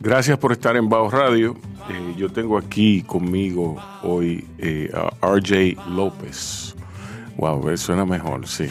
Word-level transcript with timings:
Gracias 0.00 0.38
por 0.38 0.52
estar 0.52 0.76
en 0.76 0.88
Bajo 0.88 1.10
Radio. 1.10 1.56
Eh, 1.90 2.14
yo 2.16 2.28
tengo 2.30 2.56
aquí 2.56 3.02
conmigo 3.02 3.76
hoy 4.02 4.46
eh, 4.58 4.90
a 4.94 5.26
RJ 5.26 5.76
López. 5.90 6.76
Wow, 7.36 7.70
eh, 7.70 7.76
suena 7.76 8.04
mejor, 8.04 8.46
sí. 8.46 8.68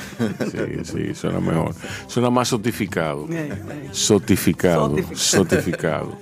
Sí, 0.51 0.83
sí, 0.83 1.15
suena 1.15 1.39
mejor. 1.39 1.73
Suena 2.07 2.29
más 2.29 2.47
sotificado. 2.47 3.27
Sotificado, 3.91 4.95
sotificado. 5.13 6.17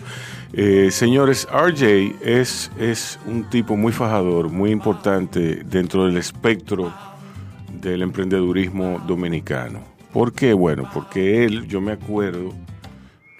Eh, 0.53 0.89
señores, 0.89 1.47
RJ 1.51 2.15
es, 2.23 2.71
es 2.79 3.19
un 3.25 3.49
tipo 3.49 3.75
muy 3.75 3.91
fajador, 3.91 4.49
muy 4.49 4.71
importante 4.71 5.63
dentro 5.65 6.05
del 6.05 6.17
espectro 6.17 6.93
del 7.81 8.01
emprendedurismo 8.01 8.99
dominicano. 9.05 9.81
¿Por 10.13 10.33
qué? 10.33 10.53
Bueno, 10.53 10.89
porque 10.93 11.45
él, 11.45 11.67
yo 11.67 11.81
me 11.81 11.91
acuerdo 11.91 12.53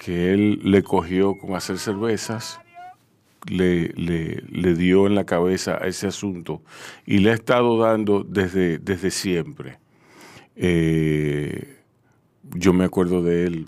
que 0.06 0.32
él 0.32 0.60
le 0.64 0.84
cogió 0.84 1.36
con 1.36 1.56
hacer 1.56 1.80
cervezas, 1.80 2.60
le, 3.50 3.90
le- 3.96 4.76
dio 4.76 5.08
en 5.08 5.16
la 5.16 5.24
cabeza 5.26 5.80
a 5.82 5.88
ese 5.88 6.06
asunto 6.06 6.62
y 7.08 7.18
le 7.20 7.32
ha 7.32 7.34
estado 7.34 7.80
dando 7.80 8.24
desde, 8.24 8.78
desde 8.78 9.10
siempre. 9.10 9.80
Eh, 10.56 11.78
yo 12.54 12.72
me 12.74 12.86
acuerdo 12.86 13.24
de 13.24 13.46
él, 13.46 13.66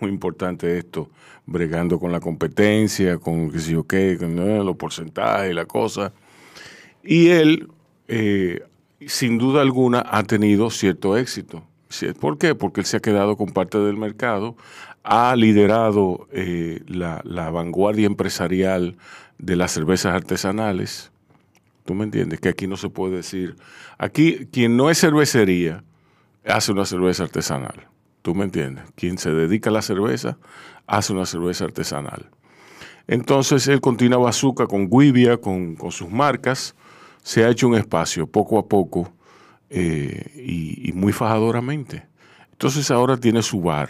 muy 0.00 0.08
importante 0.10 0.78
esto, 0.78 1.10
bregando 1.44 1.98
con 1.98 2.10
la 2.10 2.20
competencia, 2.20 3.18
con 3.18 3.50
qué 3.50 3.58
sé 3.58 3.72
yo 3.72 3.86
qué, 3.86 4.16
con 4.18 4.34
los 4.64 4.76
porcentajes 4.76 5.50
y 5.50 5.54
la 5.54 5.66
cosa. 5.66 6.14
Y 7.02 7.28
él, 7.28 7.68
eh, 8.08 8.62
sin 9.06 9.36
duda 9.36 9.60
alguna, 9.60 10.02
ha 10.08 10.22
tenido 10.22 10.70
cierto 10.70 11.18
éxito. 11.18 11.62
¿Por 12.20 12.38
qué? 12.38 12.54
Porque 12.54 12.80
él 12.80 12.86
se 12.86 12.96
ha 12.96 13.00
quedado 13.00 13.36
con 13.36 13.48
parte 13.48 13.78
del 13.78 13.96
mercado, 13.96 14.56
ha 15.02 15.36
liderado 15.36 16.28
eh, 16.32 16.82
la, 16.86 17.20
la 17.24 17.50
vanguardia 17.50 18.06
empresarial 18.06 18.96
de 19.38 19.56
las 19.56 19.72
cervezas 19.72 20.14
artesanales. 20.14 21.12
¿Tú 21.84 21.94
me 21.94 22.04
entiendes? 22.04 22.40
Que 22.40 22.48
aquí 22.48 22.66
no 22.66 22.76
se 22.76 22.88
puede 22.88 23.16
decir. 23.16 23.56
Aquí, 23.98 24.48
quien 24.50 24.76
no 24.76 24.90
es 24.90 24.98
cervecería, 24.98 25.84
hace 26.46 26.72
una 26.72 26.86
cerveza 26.86 27.24
artesanal. 27.24 27.88
¿Tú 28.22 28.34
me 28.34 28.44
entiendes? 28.44 28.84
Quien 28.94 29.18
se 29.18 29.30
dedica 29.30 29.68
a 29.68 29.72
la 29.72 29.82
cerveza, 29.82 30.38
hace 30.86 31.12
una 31.12 31.26
cerveza 31.26 31.64
artesanal. 31.64 32.30
Entonces 33.06 33.68
él 33.68 33.82
continúa 33.82 34.18
bazooka 34.18 34.66
con 34.66 34.88
Guivia, 34.88 35.36
con, 35.36 35.76
con 35.76 35.92
sus 35.92 36.10
marcas. 36.10 36.74
Se 37.22 37.44
ha 37.44 37.50
hecho 37.50 37.68
un 37.68 37.74
espacio 37.74 38.26
poco 38.26 38.58
a 38.58 38.66
poco 38.66 39.12
eh, 39.74 40.30
y, 40.36 40.88
y 40.88 40.92
muy 40.92 41.12
fajadoramente. 41.12 42.06
Entonces 42.52 42.90
ahora 42.90 43.16
tiene 43.16 43.42
su 43.42 43.60
bar. 43.60 43.88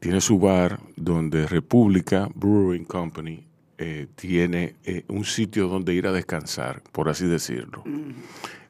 Tiene 0.00 0.20
su 0.20 0.38
bar 0.38 0.80
donde 0.96 1.46
República 1.46 2.28
Brewing 2.34 2.84
Company 2.84 3.46
eh, 3.78 4.06
tiene 4.14 4.76
eh, 4.84 5.04
un 5.08 5.24
sitio 5.24 5.66
donde 5.66 5.92
ir 5.92 6.06
a 6.06 6.12
descansar, 6.12 6.82
por 6.92 7.08
así 7.08 7.26
decirlo. 7.26 7.82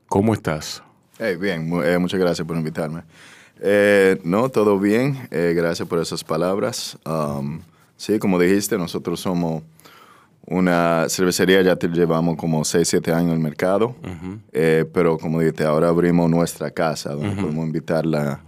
¿Cómo 0.06 0.32
estás? 0.32 0.82
Bien, 1.18 1.70
eh, 1.84 1.98
muchas 1.98 2.18
gracias 2.18 2.46
por 2.46 2.56
invitarme. 2.56 3.02
Eh, 3.60 4.18
no, 4.24 4.48
todo 4.48 4.78
bien, 4.78 5.28
gracias 5.30 5.86
por 5.86 5.98
esas 5.98 6.24
palabras. 6.24 6.98
Um, 7.04 7.60
sí, 7.96 8.18
como 8.18 8.38
dijiste, 8.38 8.78
nosotros 8.78 9.20
somos 9.20 9.62
una 10.46 11.06
cervecería, 11.08 11.62
ya 11.62 11.76
te 11.76 11.88
llevamos 11.88 12.36
como 12.36 12.64
6, 12.64 12.88
7 12.88 13.12
años 13.12 13.28
en 13.30 13.34
el 13.36 13.38
mercado, 13.40 13.94
Eh, 14.52 14.84
pero 14.92 15.16
como 15.18 15.40
dijiste, 15.40 15.64
ahora 15.64 15.88
abrimos 15.88 16.28
nuestra 16.28 16.70
casa 16.70 17.10
donde 17.12 17.30
podemos 17.40 17.64
invitar 17.66 18.04
la- 18.04 18.40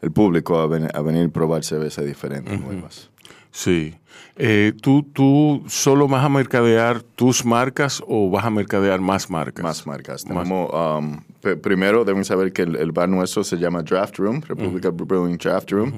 el 0.00 0.10
público 0.10 0.58
a, 0.58 0.66
ven- 0.66 0.88
a 0.92 1.00
venir 1.02 1.26
a 1.26 1.28
probar 1.28 1.62
cervezas 1.62 2.04
diferentes, 2.04 2.58
nuevas. 2.60 3.10
Sí. 3.52 3.94
Eh, 4.36 4.72
¿tú, 4.80 5.02
¿Tú 5.02 5.62
solo 5.68 6.08
vas 6.08 6.24
a 6.24 6.28
mercadear 6.30 7.02
tus 7.02 7.44
marcas 7.44 8.02
o 8.08 8.30
vas 8.30 8.44
a 8.46 8.50
mercadear 8.50 9.00
más 9.00 9.28
marcas? 9.30 9.62
Más 9.62 9.86
marcas. 9.86 10.24
Tenemos, 10.24 10.70
um, 10.72 11.20
primero 11.60 12.04
deben 12.04 12.24
saber 12.24 12.52
que 12.52 12.62
el, 12.62 12.76
el 12.76 12.92
bar 12.92 13.08
nuestro 13.10 13.44
se 13.44 13.56
llama 13.58 13.82
Draft 13.82 14.16
Room, 14.18 14.40
República 14.40 14.88
Brewing 14.90 15.36
Draft 15.36 15.70
Room, 15.72 15.92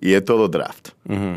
y 0.00 0.12
es 0.12 0.24
todo 0.24 0.48
draft, 0.48 0.88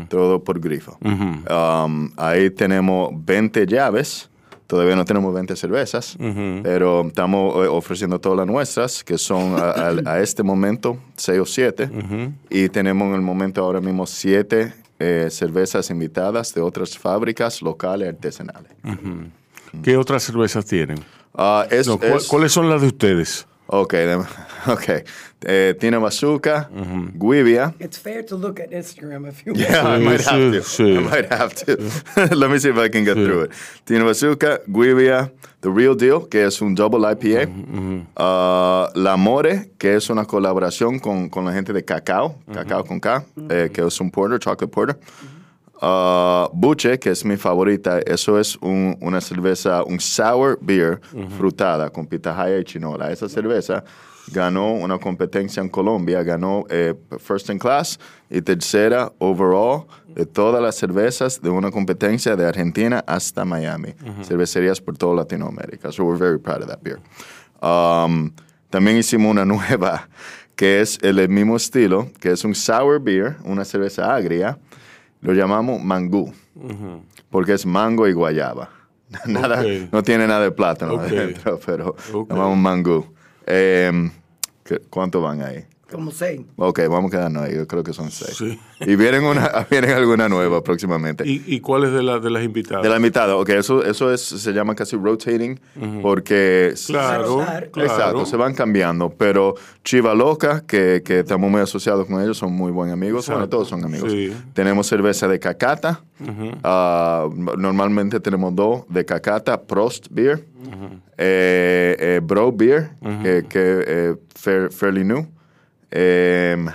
todo 0.08 0.42
por 0.42 0.58
grifo. 0.60 0.98
Um, 1.04 2.10
ahí 2.16 2.50
tenemos 2.50 3.10
20 3.24 3.64
llaves. 3.66 4.28
Todavía 4.66 4.96
no 4.96 5.04
tenemos 5.04 5.34
20 5.34 5.54
cervezas, 5.54 6.16
pero 6.62 7.02
estamos 7.06 7.54
eh, 7.64 7.68
ofreciendo 7.68 8.18
todas 8.18 8.38
las 8.38 8.46
nuestras, 8.46 9.04
que 9.04 9.18
son 9.18 9.54
a, 9.60 9.70
a- 9.70 10.12
a 10.14 10.20
este 10.20 10.42
momento 10.42 10.96
6 11.16 11.38
o 11.40 11.44
7. 11.46 11.90
Y 12.50 12.68
tenemos 12.70 13.08
en 13.08 13.14
el 13.14 13.20
momento 13.20 13.62
ahora 13.62 13.80
mismo 13.82 14.06
7 14.06 14.72
cervezas 15.30 15.90
invitadas 15.90 16.54
de 16.54 16.60
otras 16.60 16.96
fábricas 16.98 17.62
locales 17.62 18.08
artesanales. 18.08 18.72
¿Qué 19.82 19.96
otras 19.96 20.22
cervezas 20.22 20.64
tienen? 20.66 20.98
Ah, 21.34 21.66
es- 21.70 21.86
No, 21.86 21.98
¿cuál- 21.98 22.12
es- 22.16 22.26
¿Cuáles 22.28 22.52
son 22.52 22.68
las 22.68 22.80
de 22.82 22.88
ustedes? 22.88 23.46
Ok, 23.74 23.92
dem- 23.94 24.26
ok. 24.66 25.02
Eh, 25.44 25.74
tiene 25.80 25.96
bazooka, 25.98 26.68
guivia. 27.14 27.74
It's 27.80 27.98
fair 27.98 28.22
to 28.26 28.36
look 28.36 28.60
at 28.60 28.70
Instagram 28.70 29.26
if 29.26 29.44
you 29.46 29.54
Yeah, 29.56 29.96
I 29.96 29.98
might 29.98 30.20
have 30.20 30.52
to. 30.52 30.62
sí. 30.62 30.96
I 30.96 31.00
might 31.00 31.32
have 31.32 31.54
to. 31.64 31.76
Let 32.36 32.50
me 32.50 32.58
see 32.60 32.68
if 32.68 32.76
I 32.76 32.90
can 32.90 33.04
get 33.04 33.16
Sí. 33.16 33.24
through 33.24 33.44
it. 33.46 33.52
Tiene 33.86 34.04
bazooka, 34.04 34.60
guivia, 34.68 35.32
The 35.62 35.70
Real 35.70 35.96
Deal, 35.96 36.28
que 36.28 36.44
es 36.44 36.60
un 36.60 36.74
double 36.74 37.00
IPA. 37.10 37.48
Ah, 38.16 38.90
La 38.94 39.16
More, 39.16 39.70
que 39.78 39.96
es 39.96 40.10
una 40.10 40.26
colaboración 40.26 40.98
con, 40.98 41.28
con 41.30 41.44
la 41.46 41.52
gente 41.52 41.72
de 41.72 41.82
Cacao, 41.84 42.36
Cacao 42.52 42.84
con 42.84 43.00
K, 43.00 43.24
eh, 43.48 43.70
que 43.72 43.86
es 43.86 44.00
un 44.00 44.10
porter, 44.10 44.38
chocolate 44.38 44.68
porter. 44.68 44.98
Ah, 45.84 46.48
Buche, 46.52 46.96
que 47.00 47.10
es 47.10 47.24
mi 47.24 47.36
favorita, 47.36 47.98
eso 48.06 48.38
es 48.38 48.56
un- 48.60 48.96
una 49.00 49.20
cerveza, 49.20 49.82
un 49.82 49.98
sour 49.98 50.56
beer 50.62 51.00
frutada 51.36 51.90
con 51.90 52.06
pitahaya 52.06 52.56
y 52.58 52.64
chinola. 52.64 53.10
Esa 53.10 53.28
cerveza 53.28 53.82
ganó 54.32 54.74
una 54.74 54.98
competencia 54.98 55.60
en 55.60 55.68
Colombia, 55.68 56.22
ganó 56.22 56.64
eh, 56.70 56.94
first 57.18 57.50
in 57.50 57.58
class 57.58 57.98
y 58.30 58.40
tercera 58.42 59.12
overall 59.18 59.86
de 60.14 60.24
todas 60.24 60.62
las 60.62 60.76
cervezas 60.76 61.40
de 61.42 61.50
una 61.50 61.72
competencia 61.72 62.36
de 62.36 62.46
Argentina 62.46 63.02
hasta 63.04 63.44
Miami. 63.44 63.92
Cervecerías 64.22 64.80
por 64.80 64.96
toda 64.96 65.16
Latinoamérica. 65.16 65.90
So 65.90 66.04
we're 66.04 66.16
very 66.16 66.38
proud 66.38 66.62
of 66.62 66.68
that 66.68 66.78
beer. 66.80 67.00
Um, 67.60 68.30
también 68.70 68.96
hicimos 68.98 69.32
una 69.32 69.44
nueva 69.44 70.08
que 70.54 70.80
es 70.80 70.98
el 71.02 71.28
mismo 71.28 71.56
estilo, 71.56 72.08
que 72.20 72.30
es 72.30 72.44
un 72.44 72.54
sour 72.54 73.00
beer, 73.00 73.36
una 73.44 73.64
cerveza 73.64 74.14
agria. 74.14 74.58
Lo 75.22 75.32
llamamos 75.32 75.82
mangú, 75.82 76.32
porque 77.30 77.54
es 77.54 77.64
mango 77.64 78.06
y 78.08 78.12
guayaba. 78.12 78.68
nada, 79.26 79.62
no 79.90 80.02
tiene 80.02 80.26
nada 80.26 80.42
de 80.44 80.50
plátano 80.52 80.94
adentro, 81.16 81.60
pero 81.64 81.96
llamamos 82.28 82.58
mangú. 82.58 83.06
Eh, 83.46 84.10
¿qué- 84.64 84.80
¿Cuánto 84.90 85.20
van 85.20 85.42
ahí? 85.42 85.64
Como 85.92 86.10
seis. 86.10 86.40
Ok, 86.56 86.80
vamos 86.88 87.12
a 87.12 87.16
quedarnos 87.16 87.42
ahí, 87.44 87.54
yo 87.54 87.66
creo 87.66 87.82
que 87.82 87.92
son 87.92 88.10
seis. 88.10 88.36
Sí. 88.36 88.58
Y 88.80 88.96
vienen, 88.96 89.24
una, 89.24 89.66
vienen 89.70 89.90
alguna 89.92 90.28
nueva 90.28 90.62
próximamente. 90.62 91.24
¿Y, 91.28 91.42
y 91.46 91.60
cuáles 91.60 91.92
de, 91.92 92.02
la- 92.02 92.18
de 92.18 92.30
las 92.30 92.42
invitadas? 92.44 92.82
De 92.82 92.88
la 92.88 92.98
mitad, 92.98 93.30
ok, 93.32 93.48
eso, 93.50 93.84
eso 93.84 94.12
es, 94.12 94.20
se 94.22 94.52
llama 94.52 94.74
casi 94.74 94.96
rotating, 94.96 95.56
porque... 96.02 96.74
Claro, 96.86 97.38
claro. 97.72 97.88
Exacto, 97.90 98.26
se 98.26 98.36
van 98.36 98.54
cambiando, 98.54 99.10
pero 99.10 99.54
Chiva 99.84 100.14
Loca, 100.14 100.64
que, 100.66 101.02
que 101.04 101.20
estamos 101.20 101.50
muy 101.50 101.60
asociados 101.60 102.06
con 102.06 102.20
ellos, 102.22 102.38
son 102.38 102.52
muy 102.52 102.70
buenos 102.72 102.94
amigos, 102.94 103.26
bueno, 103.26 103.40
Exacto. 103.42 103.56
todos 103.56 103.68
son 103.68 103.84
amigos. 103.84 104.10
Sí. 104.12 104.32
Tenemos 104.54 104.86
cerveza 104.86 105.28
de 105.28 105.38
cacata, 105.38 106.02
ah, 106.64 107.28
normalmente 107.58 108.20
tenemos 108.20 108.54
dos 108.54 108.82
de 108.88 109.04
cacata, 109.04 109.60
Prost 109.62 110.06
Beer, 110.10 110.44
eh, 111.18 111.96
eh, 111.98 112.20
Bro 112.22 112.52
Beer, 112.52 112.90
que, 113.22 113.44
que 113.48 113.84
eh, 113.86 114.14
fair- 114.34 114.70
fairly 114.72 115.04
new. 115.04 115.26
Em, 115.94 116.66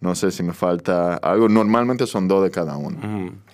no 0.00 0.14
sé 0.14 0.30
si 0.30 0.42
me 0.42 0.54
falta 0.54 1.16
algo, 1.16 1.48
normalmente 1.48 2.06
son 2.06 2.26
dos 2.28 2.42
de 2.42 2.50
cada 2.50 2.76
uno. 2.76 2.98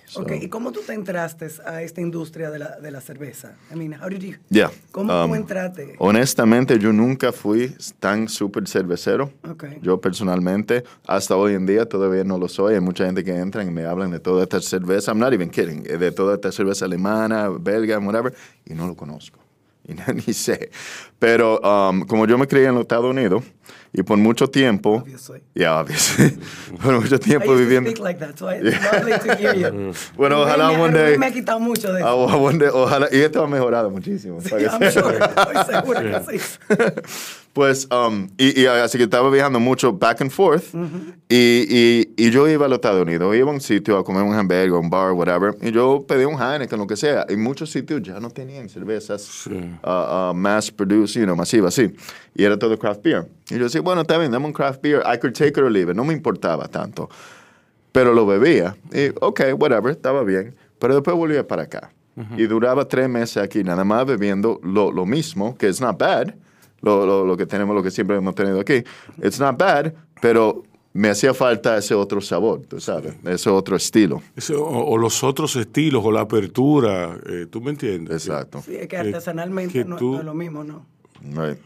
So, 0.05 0.21
Ok, 0.21 0.33
¿y 0.39 0.47
cómo 0.49 0.71
tú 0.71 0.81
te 0.85 0.93
entraste 0.93 1.47
a 1.65 1.81
esta 1.81 1.99
industria 1.99 2.51
de 2.51 2.59
la, 2.59 2.79
de 2.79 2.91
la 2.91 3.01
cerveza? 3.01 3.55
I 3.73 3.75
mean, 3.75 3.93
how 3.99 4.07
did 4.07 4.21
you... 4.21 4.35
yeah, 4.49 4.71
¿Cómo 4.91 5.11
um, 5.11 5.29
tú 5.31 5.35
entraste? 5.35 5.95
Honestamente, 5.97 6.77
yo 6.77 6.93
nunca 6.93 7.31
fui 7.33 7.75
tan 7.99 8.29
súper 8.29 8.67
cervecero. 8.67 9.33
Ok. 9.49 9.65
Yo 9.81 9.99
personalmente, 9.99 10.83
hasta 11.07 11.35
hoy 11.35 11.55
en 11.55 11.65
día 11.65 11.89
todavía 11.89 12.23
no 12.23 12.37
lo 12.37 12.47
soy. 12.47 12.75
Hay 12.75 12.81
mucha 12.81 13.05
gente 13.07 13.23
que 13.23 13.35
entra 13.35 13.63
y 13.63 13.71
me 13.71 13.83
hablan 13.85 14.11
de 14.11 14.19
toda 14.19 14.43
esta 14.43 14.61
cerveza. 14.61 15.11
I'm 15.11 15.19
not 15.19 15.33
even 15.33 15.49
kidding. 15.49 15.83
eh, 15.87 15.97
De 15.97 16.11
toda 16.11 16.35
esta 16.35 16.51
cerveza 16.51 16.85
alemana, 16.85 17.49
belga, 17.49 17.97
whatever. 17.97 18.33
Y 18.65 18.75
no 18.75 18.87
lo 18.87 18.95
conozco. 18.95 19.39
Y 19.87 19.93
ni 20.27 20.33
sé. 20.33 20.69
Pero 21.17 21.59
um, 21.59 22.01
como 22.05 22.27
yo 22.27 22.37
me 22.37 22.47
crié 22.47 22.67
en 22.67 22.75
los 22.75 22.81
Estados 22.83 23.09
Unidos 23.09 23.43
y 23.97 24.03
por 24.03 24.17
mucho 24.17 24.47
tiempo... 24.49 24.97
Obviously. 24.97 25.41
Yeah, 25.53 25.79
obviously. 25.79 26.37
por 26.83 26.99
mucho 26.99 27.15
I 27.15 27.19
tiempo 27.19 27.51
used 27.53 27.57
to 27.57 27.63
viviendo... 27.63 27.89
speak 27.91 28.03
like 28.03 28.19
that, 28.19 28.37
so 28.37 28.49
I- 28.49 28.55
it's 28.61 28.83
lovely 28.91 29.13
to 29.19 29.35
hear 29.37 29.55
you. 29.55 29.93
Bueno, 30.17 30.41
ojalá 30.41 30.71
Rubén 30.71 30.93
day... 30.93 31.17
me 31.17 31.27
ha 31.27 31.31
quitado 31.31 31.59
mucho 31.59 31.93
de 31.93 32.01
Ah, 32.03 32.13
eso. 32.13 32.37
one 32.37 32.57
day- 32.59 32.69
ojalá... 32.73 33.07
Y 33.11 33.19
esto 33.21 33.43
ha 33.43 33.47
mejorado 33.47 33.89
muchísimo. 33.89 34.41
Sí, 34.41 34.49
I'm 34.53 34.91
sure. 34.91 35.17
Estoy 35.17 35.73
segura 35.73 36.01
que 36.01 36.39
sí. 36.39 36.45
Pues, 37.55 37.87
um, 37.89 38.27
y, 38.37 38.63
y 38.63 38.65
así 38.65 38.97
que 38.97 39.05
estaba 39.05 39.29
viajando 39.29 39.61
mucho 39.61 39.93
back 39.93 40.19
and 40.19 40.29
forth. 40.29 40.75
y, 41.29 41.65
y, 41.69 42.13
y 42.17 42.29
yo 42.29 42.49
iba 42.49 42.65
a 42.65 42.67
los 42.67 42.75
Estados 42.79 43.01
Unidos, 43.01 43.33
iba 43.33 43.49
a 43.49 43.53
un 43.53 43.61
sitio 43.61 43.97
a 43.97 44.03
comer 44.03 44.23
un 44.23 44.33
hamburger, 44.33 44.73
un 44.73 44.89
bar, 44.89 45.13
whatever. 45.13 45.55
Y 45.61 45.71
yo 45.71 46.03
pedí 46.05 46.25
un 46.25 46.33
Heineken, 46.37 46.77
lo 46.77 46.85
que 46.85 46.97
sea. 46.97 47.25
Y 47.29 47.37
muchos 47.37 47.71
sitios 47.71 48.01
ya 48.01 48.19
no 48.19 48.29
tenían 48.29 48.67
cervezas 48.67 49.47
uh, 49.47 49.87
uh, 49.87 50.33
mass 50.33 50.69
produced, 50.69 51.15
you 51.17 51.23
know, 51.23 51.33
masivas, 51.33 51.73
sí. 51.73 51.95
Y 52.35 52.43
era 52.43 52.59
todo 52.59 52.77
craft 52.77 53.01
beer. 53.01 53.25
Y 53.49 53.57
yo 53.57 53.63
decía, 53.63 53.79
bueno, 53.79 54.01
está 54.01 54.17
bien, 54.17 54.33
dame 54.33 54.47
un 54.47 54.51
craft 54.51 54.81
beer. 54.81 55.01
I 55.05 55.17
could 55.17 55.33
take 55.33 55.51
it 55.51 55.59
or 55.59 55.71
leave 55.71 55.89
it. 55.89 55.95
No 55.95 56.03
me 56.03 56.13
importaba 56.13 56.67
tanto. 56.67 57.09
Pero 57.93 58.13
lo 58.13 58.25
bebía. 58.25 58.75
Y, 58.91 59.13
ok, 59.21 59.41
whatever, 59.57 59.91
estaba 59.91 60.25
bien. 60.25 60.53
Pero 60.77 60.93
después 60.93 61.15
volvía 61.15 61.47
para 61.47 61.63
acá. 61.63 61.89
Y 62.37 62.47
duraba 62.47 62.85
tres 62.85 63.07
meses 63.07 63.37
aquí, 63.37 63.63
nada 63.63 63.85
más 63.85 64.05
bebiendo 64.05 64.59
lo, 64.61 64.91
lo 64.91 65.05
mismo, 65.05 65.57
que 65.57 65.69
es 65.69 65.79
not 65.79 65.97
bad. 65.97 66.33
Lo, 66.81 67.05
lo, 67.05 67.25
lo 67.25 67.35
que 67.37 67.45
tenemos, 67.45 67.75
lo 67.75 67.81
que 67.83 67.91
siempre 67.91 68.15
hemos 68.17 68.35
tenido 68.35 68.59
aquí. 68.59 68.83
It's 69.23 69.39
not 69.39 69.57
bad, 69.57 69.93
pero 70.21 70.63
me 70.93 71.09
hacía 71.09 71.33
falta 71.33 71.77
ese 71.77 71.93
otro 71.95 72.21
sabor, 72.21 72.61
tú 72.67 72.79
sabes, 72.79 73.15
ese 73.25 73.49
otro 73.49 73.75
estilo. 73.75 74.21
Eso, 74.35 74.63
o, 74.63 74.91
o 74.93 74.97
los 74.97 75.23
otros 75.23 75.55
estilos, 75.55 76.03
o 76.05 76.11
la 76.11 76.21
apertura, 76.21 77.17
eh, 77.27 77.47
¿tú 77.49 77.59
me 77.61 77.71
entiendes? 77.71 78.27
Exacto. 78.27 78.61
Sí, 78.65 78.75
es 78.75 78.87
que 78.87 78.95
Eh, 78.95 78.99
artesanalmente 78.99 79.73
que 79.73 79.85
no, 79.85 79.95
tú- 79.97 80.13
no 80.13 80.19
es 80.19 80.25
lo 80.25 80.33
mismo, 80.33 80.63
¿no? 80.63 80.85
Right. 81.21 81.57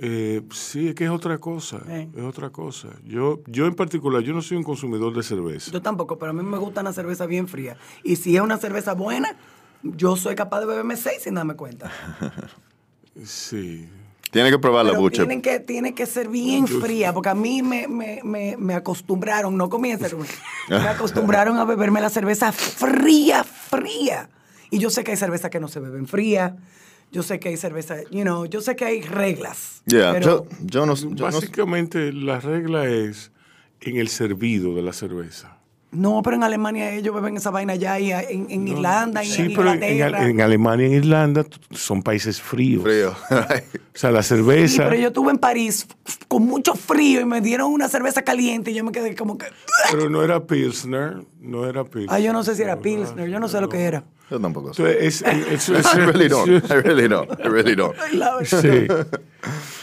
Eh, 0.00 0.42
sí, 0.52 0.88
es 0.90 0.94
que 0.94 1.04
es 1.06 1.10
otra 1.10 1.38
cosa, 1.38 1.80
Eh. 1.88 2.08
es 2.16 2.22
otra 2.22 2.50
cosa. 2.50 2.88
Yo, 3.04 3.40
yo 3.46 3.66
en 3.66 3.74
particular, 3.74 4.22
yo 4.22 4.32
no 4.32 4.40
soy 4.42 4.56
un 4.56 4.62
consumidor 4.62 5.12
de 5.14 5.24
cerveza. 5.24 5.72
Yo 5.72 5.82
tampoco, 5.82 6.16
pero 6.18 6.30
a 6.30 6.34
mí 6.34 6.42
me 6.44 6.56
gusta 6.58 6.82
una 6.82 6.92
cerveza 6.92 7.26
bien 7.26 7.48
fría. 7.48 7.76
Y 8.04 8.14
si 8.14 8.36
es 8.36 8.42
una 8.42 8.58
cerveza 8.58 8.94
buena, 8.94 9.36
yo 9.82 10.14
soy 10.14 10.36
capaz 10.36 10.60
de 10.60 10.66
beberme 10.66 10.96
seis 10.96 11.22
sin 11.22 11.34
darme 11.34 11.56
cuenta. 11.56 11.90
Sí. 13.24 13.88
Tiene 14.30 14.50
que 14.50 14.58
probar 14.58 14.84
la 14.86 14.98
bucha. 14.98 15.22
tienen 15.22 15.40
que, 15.42 15.60
tiene 15.60 15.94
que 15.94 16.04
ser 16.06 16.28
bien 16.28 16.66
fría, 16.66 17.12
porque 17.14 17.30
a 17.30 17.34
mí 17.34 17.62
me, 17.62 17.88
me, 17.88 18.20
me, 18.24 18.56
me 18.58 18.74
acostumbraron, 18.74 19.56
no 19.56 19.68
comienza, 19.70 20.08
me 20.68 20.76
acostumbraron 20.88 21.56
a 21.56 21.64
beberme 21.64 22.00
la 22.00 22.10
cerveza 22.10 22.52
fría, 22.52 23.42
fría. 23.44 24.28
Y 24.70 24.78
yo 24.78 24.90
sé 24.90 25.02
que 25.04 25.12
hay 25.12 25.16
cervezas 25.16 25.50
que 25.50 25.60
no 25.60 25.68
se 25.68 25.80
beben 25.80 26.06
fría. 26.06 26.56
Yo 27.10 27.22
sé 27.22 27.40
que 27.40 27.48
hay 27.48 27.56
cerveza, 27.56 27.96
you 28.10 28.20
know, 28.20 28.44
yo 28.44 28.60
sé 28.60 28.76
que 28.76 28.84
hay 28.84 29.00
reglas. 29.00 29.80
Yeah, 29.86 30.12
pero- 30.12 30.44
yo, 30.44 30.56
yo 30.60 30.84
no, 30.86 30.94
yo 30.94 31.08
no- 31.08 31.16
Básicamente, 31.16 32.12
la 32.12 32.38
regla 32.38 32.84
es 32.86 33.30
en 33.80 33.96
el 33.96 34.08
servido 34.08 34.74
de 34.74 34.82
la 34.82 34.92
cerveza. 34.92 35.57
No, 35.90 36.20
pero 36.22 36.36
en 36.36 36.42
Alemania 36.44 36.92
ellos 36.92 37.14
beben 37.14 37.38
esa 37.38 37.50
vaina 37.50 37.74
ya 37.74 37.98
y 37.98 38.12
en, 38.12 38.46
en 38.50 38.68
Irlanda 38.68 39.24
y 39.24 39.28
Sí, 39.28 39.42
en 39.42 39.54
pero 39.54 39.72
en, 39.72 39.82
Inglaterra. 39.82 40.28
en 40.28 40.40
Alemania 40.42 40.86
y 40.86 40.90
en 40.90 40.96
Irlanda 40.98 41.46
son 41.70 42.02
países 42.02 42.40
fríos. 42.42 42.82
frío. 42.82 43.14
O 43.98 44.00
sea, 44.00 44.12
la 44.12 44.22
Sí, 44.22 44.28
cerveza. 44.28 44.84
pero 44.84 44.94
yo 44.94 45.08
estuve 45.08 45.32
en 45.32 45.38
París 45.38 45.88
con 46.28 46.44
mucho 46.44 46.74
frío 46.74 47.20
y 47.20 47.24
me 47.24 47.40
dieron 47.40 47.72
una 47.72 47.88
cerveza 47.88 48.22
caliente 48.22 48.70
y 48.70 48.74
yo 48.74 48.84
me 48.84 48.92
quedé 48.92 49.16
como 49.16 49.36
que... 49.38 49.46
pero 49.90 50.08
no 50.08 50.22
era 50.22 50.46
Pilsner, 50.46 51.16
no 51.40 51.66
era 51.68 51.82
Pilsner. 51.84 52.14
Ay, 52.14 52.22
yo 52.22 52.32
no 52.32 52.44
sé 52.44 52.54
si 52.54 52.62
era 52.62 52.76
Pilsner, 52.78 53.28
yo 53.28 53.40
no 53.40 53.48
sé 53.48 53.60
lo 53.60 53.68
que 53.68 53.82
era. 53.82 54.04
yo 54.30 54.38
tampoco 54.38 54.72
sé. 54.72 54.82
Entonces, 54.82 55.22
es- 55.22 55.48
es- 55.50 55.68
es- 55.70 55.86
I 55.94 55.98
really 55.98 56.28
don't. 56.28 56.48
I 56.70 56.74
really 56.74 57.08
don't. 57.08 57.28
I 57.40 57.48
really 57.48 57.74
don't. 57.74 57.96
Sí. 58.44 58.86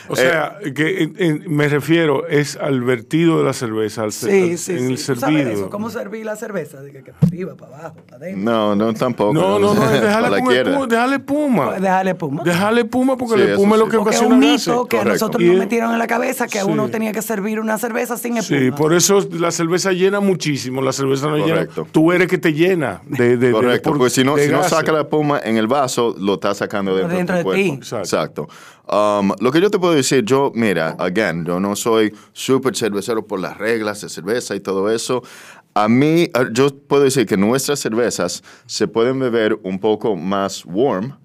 O 0.07 0.15
sea, 0.15 0.57
que 0.75 1.03
en- 1.03 1.15
en- 1.17 1.43
me 1.55 1.67
refiero 1.67 2.27
es 2.27 2.55
al 2.57 2.81
vertido 2.83 3.39
de 3.39 3.43
la 3.45 3.53
cerveza, 3.53 4.03
al, 4.03 4.11
Sí, 4.11 4.51
al- 4.51 4.57
sí, 4.57 4.71
en 4.73 4.77
sí. 4.79 4.83
el 4.85 4.89
¿Tú 4.95 4.97
sabes 4.97 5.19
servido. 5.21 5.51
eso? 5.51 5.69
¿Cómo 5.69 5.89
serví 5.89 6.23
la 6.23 6.35
cerveza? 6.35 6.81
Dije 6.83 7.03
que 7.03 7.11
para 7.13 7.27
arriba, 7.27 7.55
para 7.55 7.77
abajo, 7.79 7.95
para 8.05 8.17
adentro. 8.17 8.43
No, 8.51 8.75
no, 8.75 8.93
tampoco. 8.93 9.33
No, 9.33 9.59
no, 9.59 9.73
no, 9.73 9.81
la 10.29 10.37
puma, 10.37 10.63
puma, 10.63 10.87
déjale 10.87 11.19
puma. 11.19 11.65
Pues 11.69 11.81
Déjale 11.81 12.15
puma. 12.15 12.43
Déjale 12.43 12.85
puma 12.85 13.17
porque 13.17 13.35
Sí, 13.35 13.41
el 13.49 13.55
puma 13.55 13.75
es 13.75 13.79
lo 13.79 13.89
que 13.89 13.97
Porque 13.97 14.15
es 14.15 14.21
ocasiona 14.21 14.35
un 14.35 14.41
gases. 14.41 14.67
mito 14.67 14.85
que 14.85 14.97
a 14.97 14.99
Correcto. 14.99 15.13
nosotros 15.25 15.41
Y 15.43 15.45
nos 15.47 15.53
es- 15.55 15.59
metieron 15.59 15.91
en 15.93 15.99
la 15.99 16.07
cabeza 16.07 16.47
que 16.47 16.59
Sí. 16.59 16.65
uno 16.67 16.89
tenía 16.89 17.11
que 17.11 17.21
servir 17.21 17.59
una 17.59 17.77
cerveza 17.77 18.17
sin 18.17 18.37
espuma. 18.37 18.59
Sí, 18.59 18.71
por 18.71 18.93
eso 18.93 19.27
la 19.31 19.51
cerveza 19.51 19.91
llena 19.91 20.19
muchísimo, 20.19 20.81
la 20.81 20.91
cerveza 20.93 21.27
no 21.27 21.37
Correcto. 21.39 21.81
llena. 21.81 21.91
Tú 21.91 22.11
eres 22.11 22.27
que 22.27 22.37
te 22.37 22.53
llena 22.53 23.01
de, 23.07 23.37
de, 23.37 23.37
de- 23.37 23.51
Correcto, 23.51 23.89
por- 23.89 23.97
porque 23.99 24.09
si 24.11 24.23
no, 24.23 24.35
de 24.35 24.45
si 24.45 24.51
no 24.51 24.63
saca 24.63 24.91
la 24.91 25.07
puma 25.07 25.39
en 25.43 25.57
el 25.57 25.67
vaso, 25.67 26.15
lo 26.19 26.35
está 26.35 26.53
sacando 26.53 26.95
dentro, 26.95 27.15
Dentro 27.17 27.37
de 27.37 27.43
de 27.43 27.53
ti. 27.53 27.69
Exacto. 27.95 28.47
Um, 28.91 29.31
lo 29.39 29.51
que 29.51 29.59
yo 29.59 29.71
te 29.71 29.79
puedo 29.79 29.93
decir, 29.95 30.23
yo, 30.23 30.51
mira, 30.53 30.95
again, 30.99 31.43
yo 31.43 31.59
no 31.59 31.75
soy 31.75 32.13
súper 32.33 32.75
cervecero 32.75 33.25
por 33.25 33.39
las 33.39 33.57
reglas 33.57 34.01
de 34.01 34.09
cerveza 34.09 34.55
y 34.55 34.59
todo 34.59 34.91
eso. 34.91 35.23
A 35.73 35.89
mí, 35.89 36.29
yo 36.51 36.69
puedo 36.87 37.03
decir 37.03 37.25
que 37.25 37.35
nuestras 37.35 37.79
cervezas 37.79 38.43
se 38.67 38.87
pueden 38.87 39.19
beber 39.19 39.57
un 39.63 39.79
poco 39.79 40.15
más 40.15 40.63
warm 40.65 41.17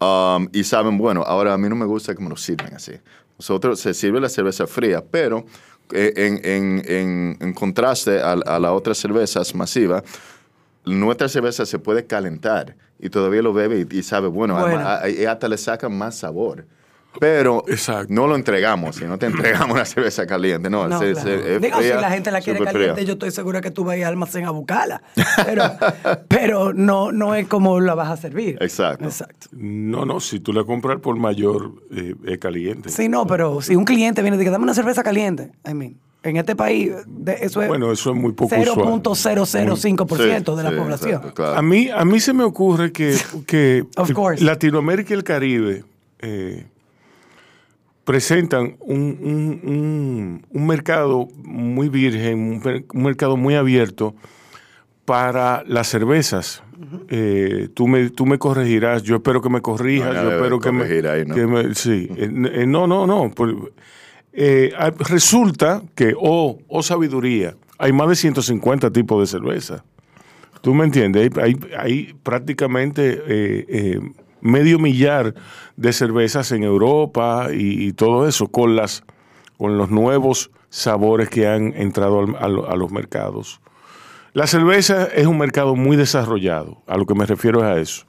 um, 0.00 0.48
y 0.52 0.64
saben, 0.64 0.96
bueno, 0.98 1.22
ahora 1.22 1.52
a 1.52 1.58
mí 1.58 1.68
no 1.68 1.76
me 1.76 1.84
gusta 1.86 2.14
que 2.14 2.22
me 2.22 2.30
lo 2.30 2.36
sirven 2.36 2.74
así. 2.74 2.92
Nosotros 3.38 3.78
se 3.78 3.92
sirve 3.92 4.18
la 4.20 4.28
cerveza 4.28 4.66
fría, 4.66 5.04
pero 5.08 5.44
eh, 5.92 6.12
en, 6.16 6.40
en- 6.44 6.82
en- 6.86 7.36
en 7.40 7.52
contraste 7.52 8.20
a, 8.22 8.32
a 8.32 8.58
las 8.58 8.70
otras 8.72 8.96
cervezas 8.98 9.54
masivas, 9.54 10.02
nuestra 10.84 11.28
cerveza 11.28 11.66
se 11.66 11.78
puede 11.78 12.06
calentar 12.06 12.74
y 12.98 13.10
todavía 13.10 13.42
lo 13.42 13.52
bebe 13.52 13.86
y, 13.90 13.98
y 13.98 14.02
sabe, 14.02 14.28
bueno, 14.28 14.58
Bueno. 14.58 14.78
a- 14.80 15.02
a- 15.02 15.08
y 15.10 15.24
hasta 15.26 15.46
le 15.48 15.58
saca 15.58 15.88
más 15.88 16.16
sabor. 16.16 16.64
Pero 17.20 17.64
Exacto. 17.68 18.12
no 18.12 18.26
lo 18.26 18.34
entregamos, 18.36 18.96
si 18.96 19.04
no 19.04 19.18
te 19.18 19.26
entregamos 19.26 19.70
una 19.74 19.84
cerveza 19.84 20.26
caliente, 20.26 20.70
no. 20.70 20.88
No, 20.88 20.98
se- 20.98 21.12
claro. 21.12 21.28
se- 21.28 21.54
es 21.56 21.60
Digo, 21.62 21.80
si 21.82 21.88
la 21.88 22.10
gente 22.10 22.30
la 22.30 22.40
quiere 22.40 22.58
caliente, 22.64 22.94
fría. 22.94 23.04
yo 23.04 23.12
estoy 23.14 23.30
segura 23.30 23.60
que 23.60 23.70
tú 23.70 23.84
vas 23.84 23.94
a 23.94 23.96
ir 23.98 24.04
al 24.04 24.12
almacén 24.12 24.44
a 24.46 24.50
buscarla. 24.50 25.02
Pero, 25.44 25.62
pero 26.28 26.72
no, 26.72 27.12
no 27.12 27.34
es 27.34 27.46
como 27.48 27.80
la 27.80 27.94
vas 27.94 28.10
a 28.10 28.16
servir. 28.16 28.56
Exacto. 28.60 29.04
Exacto. 29.04 29.48
No, 29.52 30.04
no, 30.06 30.20
si 30.20 30.40
tú 30.40 30.52
la 30.52 30.64
compras 30.64 31.00
por 31.00 31.16
mayor, 31.16 31.72
eh, 31.94 32.14
es 32.26 32.38
caliente. 32.38 32.88
Sí, 32.88 33.08
no, 33.08 33.26
pero 33.26 33.60
si 33.62 33.76
un 33.76 33.84
cliente 33.84 34.22
viene 34.22 34.36
y 34.36 34.40
dice, 34.40 34.50
dame 34.50 34.64
una 34.64 34.74
cerveza 34.74 35.02
caliente, 35.02 35.52
I 35.68 35.74
mean, 35.74 35.96
en 36.24 36.36
este 36.36 36.56
país 36.56 36.92
de- 37.06 37.36
eso 37.42 37.60
es 37.62 37.68
Bueno, 37.68 37.90
eso 37.92 38.10
es 38.10 38.16
muy 38.16 38.32
poco 38.32 38.54
usual. 38.56 39.02
0.005% 39.46 40.56
de 40.56 40.62
la 40.62 40.70
Sí, 40.70 40.76
población. 40.76 41.10
exacto, 41.16 41.34
claro. 41.34 41.56
A 41.56 41.62
mí, 41.62 41.88
a 41.90 42.04
mí 42.04 42.20
se 42.20 42.32
me 42.32 42.44
ocurre 42.44 42.92
que, 42.92 43.16
que 43.46 43.84
Of 43.96 44.12
course. 44.12 44.42
Latinoamérica 44.44 45.12
y 45.14 45.16
el 45.16 45.24
Caribe 45.24 45.84
eh, 46.20 46.66
presentan 48.04 48.76
un, 48.80 49.18
un- 49.20 49.60
un- 49.70 50.46
un 50.50 50.66
mercado 50.66 51.28
muy 51.44 51.88
virgen, 51.88 52.62
un, 52.94 53.02
mercado 53.02 53.36
muy 53.36 53.54
abierto 53.54 54.14
para 55.04 55.62
las 55.66 55.88
cervezas. 55.88 56.62
Eh, 57.08 57.68
tú, 57.74 57.86
me, 57.86 58.10
tú 58.10 58.26
me 58.26 58.38
corregirás, 58.38 59.02
yo 59.02 59.16
espero 59.16 59.40
que 59.40 59.48
me 59.48 59.60
corrijas, 59.60 60.14
No, 60.14 60.22
yo 60.22 60.32
espero 60.32 60.58
que 60.58 60.72
me, 60.72 60.84
ahí, 60.84 61.24
¿no? 61.24 61.34
que 61.34 61.46
me- 61.46 61.74
Sí, 61.74 62.08
Eh, 62.16 62.30
eh, 62.54 62.66
no, 62.66 62.86
no, 62.86 63.06
no. 63.06 63.30
eh, 64.32 64.72
ah, 64.76 64.92
resulta 65.08 65.82
que, 65.94 66.14
oh, 66.18 66.58
oh 66.68 66.82
sabiduría, 66.82 67.54
hay 67.78 67.92
más 67.92 68.08
de 68.08 68.16
150 68.16 68.90
tipos 68.90 69.20
de 69.20 69.26
cerveza. 69.38 69.84
¿Tú 70.60 70.74
me 70.74 70.84
entiendes? 70.84 71.30
Hay, 71.38 71.56
hay- 71.76 72.14
prácticamente 72.22 73.20
medio 74.42 74.78
millar 74.78 75.34
de 75.76 75.92
cervezas 75.94 76.52
en 76.52 76.62
Europa 76.64 77.48
y, 77.54 77.92
todo 77.94 78.28
eso, 78.28 78.48
con, 78.48 78.76
las, 78.76 79.04
con 79.56 79.78
los 79.78 79.90
nuevos 79.90 80.50
sabores 80.68 81.30
que 81.30 81.46
han 81.48 81.72
entrado 81.76 82.20
a, 82.38 82.48
lo- 82.48 82.68
a 82.70 82.76
los 82.76 82.90
mercados. 82.92 83.60
La 84.34 84.46
cerveza 84.46 85.04
es 85.06 85.26
un 85.26 85.38
mercado 85.38 85.76
muy 85.76 85.96
desarrollado, 85.96 86.82
a 86.86 86.96
lo 86.96 87.06
que 87.06 87.14
me 87.14 87.24
refiero 87.26 87.60
es 87.60 87.64
a 87.64 87.78
eso. 87.80 88.04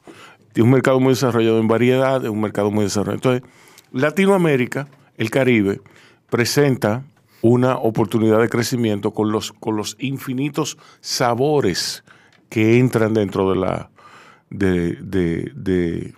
Es 0.55 0.61
un 0.61 0.71
mercado 0.71 0.99
muy 0.99 1.13
desarrollado 1.13 1.59
en 1.59 1.67
variedad, 1.67 2.23
es 2.23 2.29
un 2.29 2.41
mercado 2.41 2.71
muy 2.71 2.83
desarrollado. 2.85 3.15
Entonces, 3.15 3.43
Latinoamérica, 3.91 4.87
el 5.17 5.29
Caribe, 5.29 5.81
presenta 6.29 7.03
una 7.41 7.75
oportunidad 7.77 8.39
de 8.39 8.47
crecimiento 8.49 9.11
con 9.11 9.31
los, 9.31 9.51
con 9.51 9.75
los 9.75 9.97
infinitos 9.99 10.77
sabores 11.01 12.03
que 12.49 12.79
entran 12.79 13.13
dentro 13.13 13.49
de 13.49 13.55
la, 13.57 13.89
de- 14.49 16.13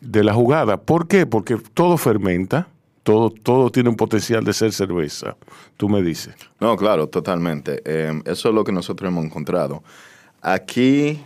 de 0.00 0.24
la 0.24 0.34
jugada. 0.34 0.80
¿Por 0.80 1.06
qué? 1.06 1.26
Porque 1.26 1.56
todo 1.74 1.96
fermenta, 1.96 2.68
todo, 3.02 3.30
todo 3.30 3.70
tiene 3.70 3.88
un 3.88 3.96
potencial 3.96 4.44
de 4.44 4.52
ser 4.52 4.72
cerveza. 4.72 5.36
Tú 5.76 5.88
me 5.88 6.02
dices. 6.02 6.34
No, 6.58 6.76
claro, 6.76 7.08
totalmente. 7.08 7.82
Eh, 7.84 8.22
eso 8.24 8.48
es 8.48 8.54
lo 8.54 8.64
que 8.64 8.72
nosotros 8.72 9.08
hemos 9.08 9.24
encontrado. 9.24 9.82
Aquí 10.42 11.22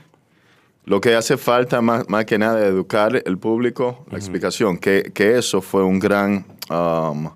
lo 0.85 1.00
que 1.00 1.14
hace 1.14 1.37
falta 1.37 1.81
más, 1.81 2.09
más 2.09 2.25
que 2.26 2.38
nada 2.38 2.61
es 2.61 2.66
educar 2.66 3.23
el 3.25 3.38
público, 3.38 4.04
la 4.11 4.19
explicación, 4.19 4.76
que, 4.76 5.11
que 5.14 5.38
eso 5.38 5.62
fue 5.62 5.83
un 5.83 5.99
gran 5.99 6.45
um, 6.71 7.31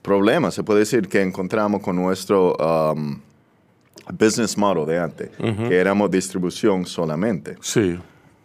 problema, 0.00 0.50
se 0.50 0.62
puede 0.62 0.80
decir, 0.80 1.08
que 1.08 1.20
encontramos 1.20 1.82
con 1.82 1.96
nuestro 1.96 2.54
um, 2.56 3.20
business 4.18 4.56
model 4.56 4.86
de 4.86 4.98
antes, 4.98 5.30
que 5.68 5.76
éramos 5.76 6.10
distribución 6.10 6.86
solamente. 6.86 7.56
Sí. 7.60 7.98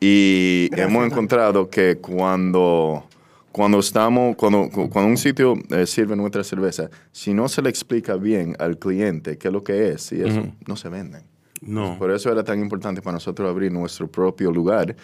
Y 0.07 0.69
hemos 0.79 1.03
encontrado 1.03 1.67
que 1.67 1.97
cuando, 1.97 3.03
cuando 3.51 3.79
estamos, 3.79 4.35
cuando, 4.35 4.69
cuando 4.69 5.05
un 5.09 5.17
sitio 5.17 5.55
eh, 5.71 5.88
sirve 5.88 6.15
nuestra 6.15 6.43
cerveza, 6.43 6.91
si 7.12 7.33
no 7.33 7.47
se 7.50 7.63
le 7.63 7.69
explica 7.71 8.15
bien 8.15 8.55
al 8.59 8.77
cliente 8.77 9.39
qué 9.39 9.47
es 9.47 9.53
lo 9.53 9.63
que 9.63 9.89
es, 9.89 10.12
y 10.12 10.21
eso 10.21 10.43
no 10.67 10.75
se 10.75 10.89
venden. 10.89 11.24
No. 11.62 11.97
Por 11.97 12.12
eso 12.12 12.31
era 12.31 12.43
tan 12.43 12.59
importante 12.59 13.01
para 13.01 13.13
nosotros 13.13 13.50
abrir 13.50 13.71
nuestro 13.71 14.05
propio 14.07 14.51
lugar, 14.51 14.95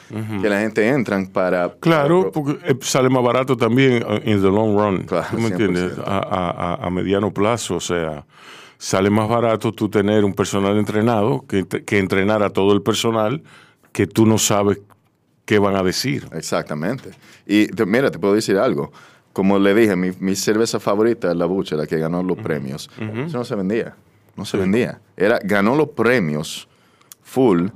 que 0.42 0.48
la 0.50 0.60
gente 0.60 0.88
entran 0.88 1.26
para... 1.26 1.74
Claro, 1.80 2.20
para- 2.20 2.32
porque 2.34 2.72
eh, 2.72 2.76
sale 2.82 3.10
más 3.10 3.24
barato 3.24 3.58
también 3.58 4.04
uh, 4.04 4.18
in 4.30 4.40
the 4.40 4.50
long 4.50 4.78
run. 4.78 5.04
Claro, 5.06 5.26
¿Tú 5.32 5.38
me 5.40 5.50
100%. 5.50 5.52
entiendes? 5.54 5.94
A, 6.06 6.18
a- 6.20 6.74
a- 6.76 6.86
a 6.86 6.90
mediano 6.92 7.34
plazo, 7.34 7.78
o 7.78 7.80
sea, 7.80 8.28
sale 8.78 9.10
más 9.10 9.28
barato 9.28 9.72
tú 9.72 9.90
tener 9.90 10.24
un 10.24 10.34
personal 10.34 10.78
entrenado 10.78 11.44
que, 11.48 11.60
entre- 11.60 11.84
que 11.84 11.98
entrenar 11.98 12.44
a 12.44 12.52
todo 12.52 12.74
el 12.74 12.84
personal 12.84 13.42
que 13.92 14.08
tú 14.08 14.26
no 14.26 14.38
sabes 14.38 14.80
qué 15.46 15.60
van 15.60 15.76
a 15.76 15.84
decir. 15.84 16.28
Exactamente. 16.34 17.12
Y 17.46 17.68
te- 17.68 17.86
mira, 17.86 18.10
te 18.12 18.20
puedo 18.20 18.34
decir 18.34 18.58
algo. 18.58 18.92
Como 19.34 19.58
le 19.60 19.74
dije, 19.74 19.96
mi, 19.96 20.12
mi 20.20 20.36
cerveza 20.36 20.80
favorita 20.80 21.32
es 21.32 21.38
la 21.38 21.46
Buche, 21.46 21.76
la 21.76 21.88
que 21.88 21.98
ganó 21.98 22.22
los 22.24 22.38
premios. 22.38 22.90
Eso 23.00 23.38
no 23.38 23.46
se 23.46 23.56
vendía. 23.56 23.96
No 24.36 24.46
se 24.46 24.58
vendía. 24.58 25.00
Era, 25.18 25.40
ganó 25.44 25.76
los 25.76 25.90
premios 25.90 26.68
full 27.24 27.68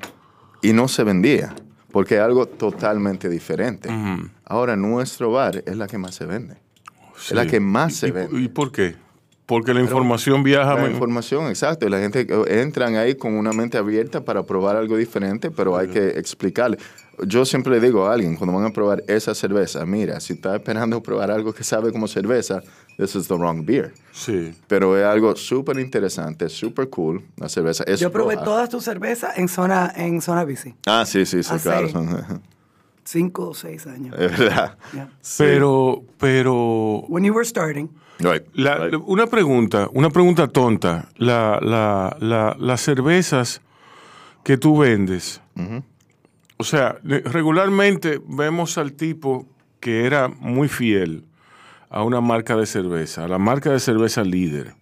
y 0.61 0.73
no 0.73 0.87
se 0.87 1.03
vendía. 1.03 1.53
Porque 1.91 2.15
es 2.15 2.21
algo 2.21 2.45
totalmente 2.45 3.29
diferente. 3.29 3.89
Ahora 4.45 4.75
nuestro 4.75 5.31
bar 5.31 5.63
es 5.65 5.77
la 5.77 5.87
que 5.87 5.97
más 5.97 6.13
se 6.15 6.25
vende. 6.25 6.57
Es 7.17 7.31
la 7.31 7.47
que 7.47 7.61
más 7.61 7.93
se 7.95 8.07
¿Y, 8.09 8.11
vende. 8.11 8.41
¿Y 8.41 8.47
por 8.49 8.71
qué? 8.73 8.95
Porque 9.45 9.73
la 9.73 9.81
información 9.81 10.41
viaja. 10.43 10.75
La 10.75 10.89
información, 10.89 11.47
exacto. 11.47 11.85
Y 11.85 11.89
la 11.89 11.99
gente 11.99 12.21
eh, 12.27 12.61
entran 12.61 12.95
ahí 12.95 13.13
con 13.15 13.33
una 13.35 13.51
mente 13.53 13.77
abierta 13.77 14.23
para 14.25 14.43
probar 14.43 14.75
algo 14.75 14.97
diferente, 14.97 15.51
pero 15.51 15.77
hay 15.77 15.87
que 15.87 16.09
explicarle. 16.17 16.77
Yo 17.25 17.45
siempre 17.45 17.73
le 17.73 17.79
digo 17.79 18.07
a 18.07 18.13
alguien, 18.13 18.35
cuando 18.35 18.55
van 18.55 18.65
a 18.65 18.71
probar 18.71 19.03
esa 19.07 19.33
cerveza, 19.35 19.85
mira, 19.85 20.19
si 20.19 20.33
estás 20.33 20.55
esperando 20.55 21.01
probar 21.03 21.29
algo 21.31 21.53
que 21.53 21.63
sabe 21.63 21.91
como 21.91 22.07
cerveza, 22.07 22.61
this 22.97 23.15
is 23.15 23.27
the 23.27 23.35
wrong 23.35 23.63
beer. 23.65 23.93
Sí. 24.11 24.53
Pero 24.67 24.97
es 24.97 25.05
algo 25.05 25.35
súper 25.35 25.79
interesante, 25.79 26.49
súper 26.49 26.89
cool, 26.89 27.23
la 27.37 27.47
cerveza. 27.47 27.83
Es 27.85 27.99
Yo 27.99 28.11
probé 28.11 28.33
roja. 28.33 28.45
todas 28.45 28.69
tus 28.69 28.83
cervezas 28.83 29.37
en 29.37 29.47
zona, 29.47 29.93
en 29.95 30.21
zona 30.21 30.43
bici. 30.43 30.73
Ah, 30.87 31.05
sí, 31.05 31.25
sí, 31.25 31.43
sí, 31.43 31.53
Hace- 31.53 31.69
claro. 31.69 31.87
Cinco 33.03 33.49
o 33.49 33.53
seis 33.53 33.85
años. 33.85 34.15
es 34.19 34.37
verdad. 34.37 34.75
Yeah. 34.91 35.09
Pero, 35.37 36.03
pero 36.17 37.05
When 37.07 37.23
you 37.23 37.33
were 37.33 37.45
starting. 37.45 37.89
Right, 38.19 38.43
La- 38.53 38.77
right. 38.87 39.01
Una 39.05 39.27
pregunta, 39.27 39.89
una 39.93 40.09
pregunta 40.09 40.47
tonta. 40.47 41.09
La, 41.17 41.59
la- 41.61 42.15
la- 42.19 42.55
las 42.59 42.81
cervezas 42.81 43.61
que 44.43 44.57
tú 44.57 44.77
vendes, 44.77 45.41
o 46.57 46.63
sea, 46.63 46.97
regularmente 47.03 48.21
vemos 48.27 48.77
al 48.77 48.93
tipo 48.93 49.45
que 49.79 50.05
era 50.05 50.27
muy 50.29 50.67
fiel 50.69 51.25
a 51.89 52.03
una 52.03 52.21
marca 52.21 52.55
de 52.55 52.65
cerveza, 52.65 53.25
a 53.25 53.27
la 53.27 53.37
marca 53.37 53.71
de 53.71 53.79
cerveza 53.79 54.23
líder, 54.23 54.73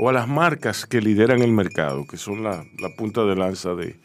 o 0.00 0.08
a 0.08 0.12
las 0.12 0.28
marcas 0.28 0.86
que 0.86 1.00
lideran 1.00 1.42
el 1.42 1.52
mercado, 1.52 2.06
que 2.06 2.16
son 2.16 2.42
la, 2.42 2.64
la 2.78 2.88
punta 2.96 3.24
de 3.24 3.36
lanza 3.36 3.74
de, 3.74 3.96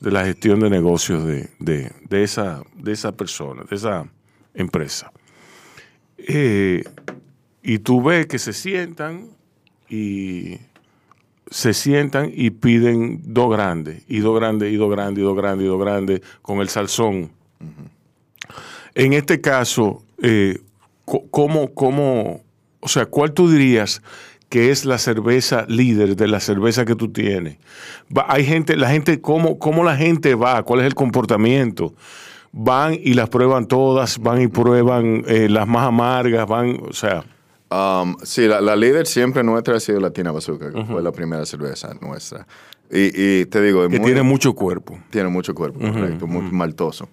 de 0.00 0.10
la 0.10 0.24
gestión 0.24 0.60
de 0.60 0.70
negocios 0.70 1.24
de, 1.24 1.48
de- 1.58 1.90
de 2.08 2.22
esa, 2.22 2.62
de 2.76 2.92
esa 2.92 3.12
persona, 3.12 3.62
de 3.68 3.74
esa 3.76 4.06
empresa. 4.54 5.10
Eh, 6.18 6.82
y 7.66 7.80
tú 7.80 8.00
ves 8.00 8.26
que 8.26 8.38
se 8.38 8.52
sientan 8.52 9.26
y 9.90 10.58
se 11.50 11.74
sientan 11.74 12.30
y 12.32 12.50
piden 12.50 13.20
dos 13.24 13.50
grandes, 13.50 14.04
y 14.08 14.20
dos 14.20 14.38
grandes, 14.38 14.72
y 14.72 14.76
dos 14.76 14.90
grandes, 14.90 15.22
y 15.22 15.24
dos 15.24 15.36
grandes, 15.36 15.64
y 15.64 15.68
dos 15.68 15.80
grandes, 15.80 16.20
con 16.42 16.60
el 16.60 16.68
salsón. 16.68 17.30
En 18.94 19.12
este 19.12 19.40
caso, 19.40 20.02
eh, 20.22 20.60
¿cómo, 21.04 21.74
cómo, 21.74 22.40
o 22.80 22.88
sea, 22.88 23.06
cuál 23.06 23.32
tú 23.32 23.50
dirías 23.50 24.00
que 24.48 24.70
es 24.70 24.84
la 24.84 24.98
cerveza 24.98 25.66
líder 25.68 26.14
de 26.14 26.28
la 26.28 26.38
cerveza 26.40 26.84
que 26.84 26.94
tú 26.94 27.08
tienes? 27.12 27.58
Va- 28.16 28.26
hay 28.28 28.44
gente, 28.44 28.76
la 28.76 28.90
gente, 28.90 29.20
¿cómo, 29.20 29.58
cómo 29.58 29.82
la 29.84 29.96
gente 29.96 30.34
va? 30.34 30.62
¿Cuál 30.62 30.80
es 30.80 30.86
el 30.86 30.94
comportamiento? 30.94 31.94
Van 32.52 32.94
y 32.94 33.14
las 33.14 33.28
prueban 33.28 33.66
todas, 33.66 34.18
van 34.18 34.40
y 34.40 34.46
prueban 34.48 35.24
eh, 35.26 35.48
las 35.50 35.66
más 35.66 35.88
amargas, 35.88 36.46
van, 36.48 36.80
o 36.88 36.92
sea, 36.92 37.24
Um, 37.68 38.16
sí, 38.22 38.46
la, 38.46 38.60
la 38.60 38.76
líder 38.76 39.06
siempre 39.06 39.42
nuestra 39.42 39.76
ha 39.76 39.80
sido 39.80 39.98
Latina 40.00 40.30
Bazooka, 40.30 40.70
que 40.72 40.84
fue 40.84 41.02
la 41.02 41.10
primera 41.12 41.44
cerveza 41.44 41.92
nuestra. 42.00 42.46
Y, 42.88 43.40
y 43.40 43.46
te 43.46 43.60
digo, 43.60 43.82
que 43.82 43.88
muy- 43.98 44.06
tiene 44.06 44.22
mucho 44.22 44.54
cuerpo. 44.54 44.96
Tiene 45.10 45.28
mucho 45.28 45.52
cuerpo, 45.52 45.80
correcto, 45.80 46.26
muy 46.28 46.42
maltoso. 46.52 47.08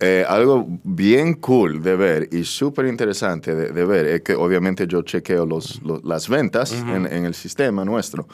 Eh, 0.00 0.24
algo 0.28 0.66
bien 0.82 1.34
cool 1.34 1.80
de 1.80 1.94
ver 1.94 2.28
y 2.32 2.42
súper 2.42 2.86
interesante 2.86 3.54
de, 3.54 3.70
de 3.70 3.84
ver 3.84 4.06
es 4.06 4.22
que 4.22 4.34
obviamente 4.34 4.88
yo 4.88 5.02
chequeo 5.02 5.46
los, 5.46 5.80
los- 5.82 6.02
las 6.04 6.28
ventas 6.28 6.72
en, 6.72 7.06
en 7.06 7.24
el 7.24 7.34
sistema 7.34 7.84
nuestro. 7.84 8.26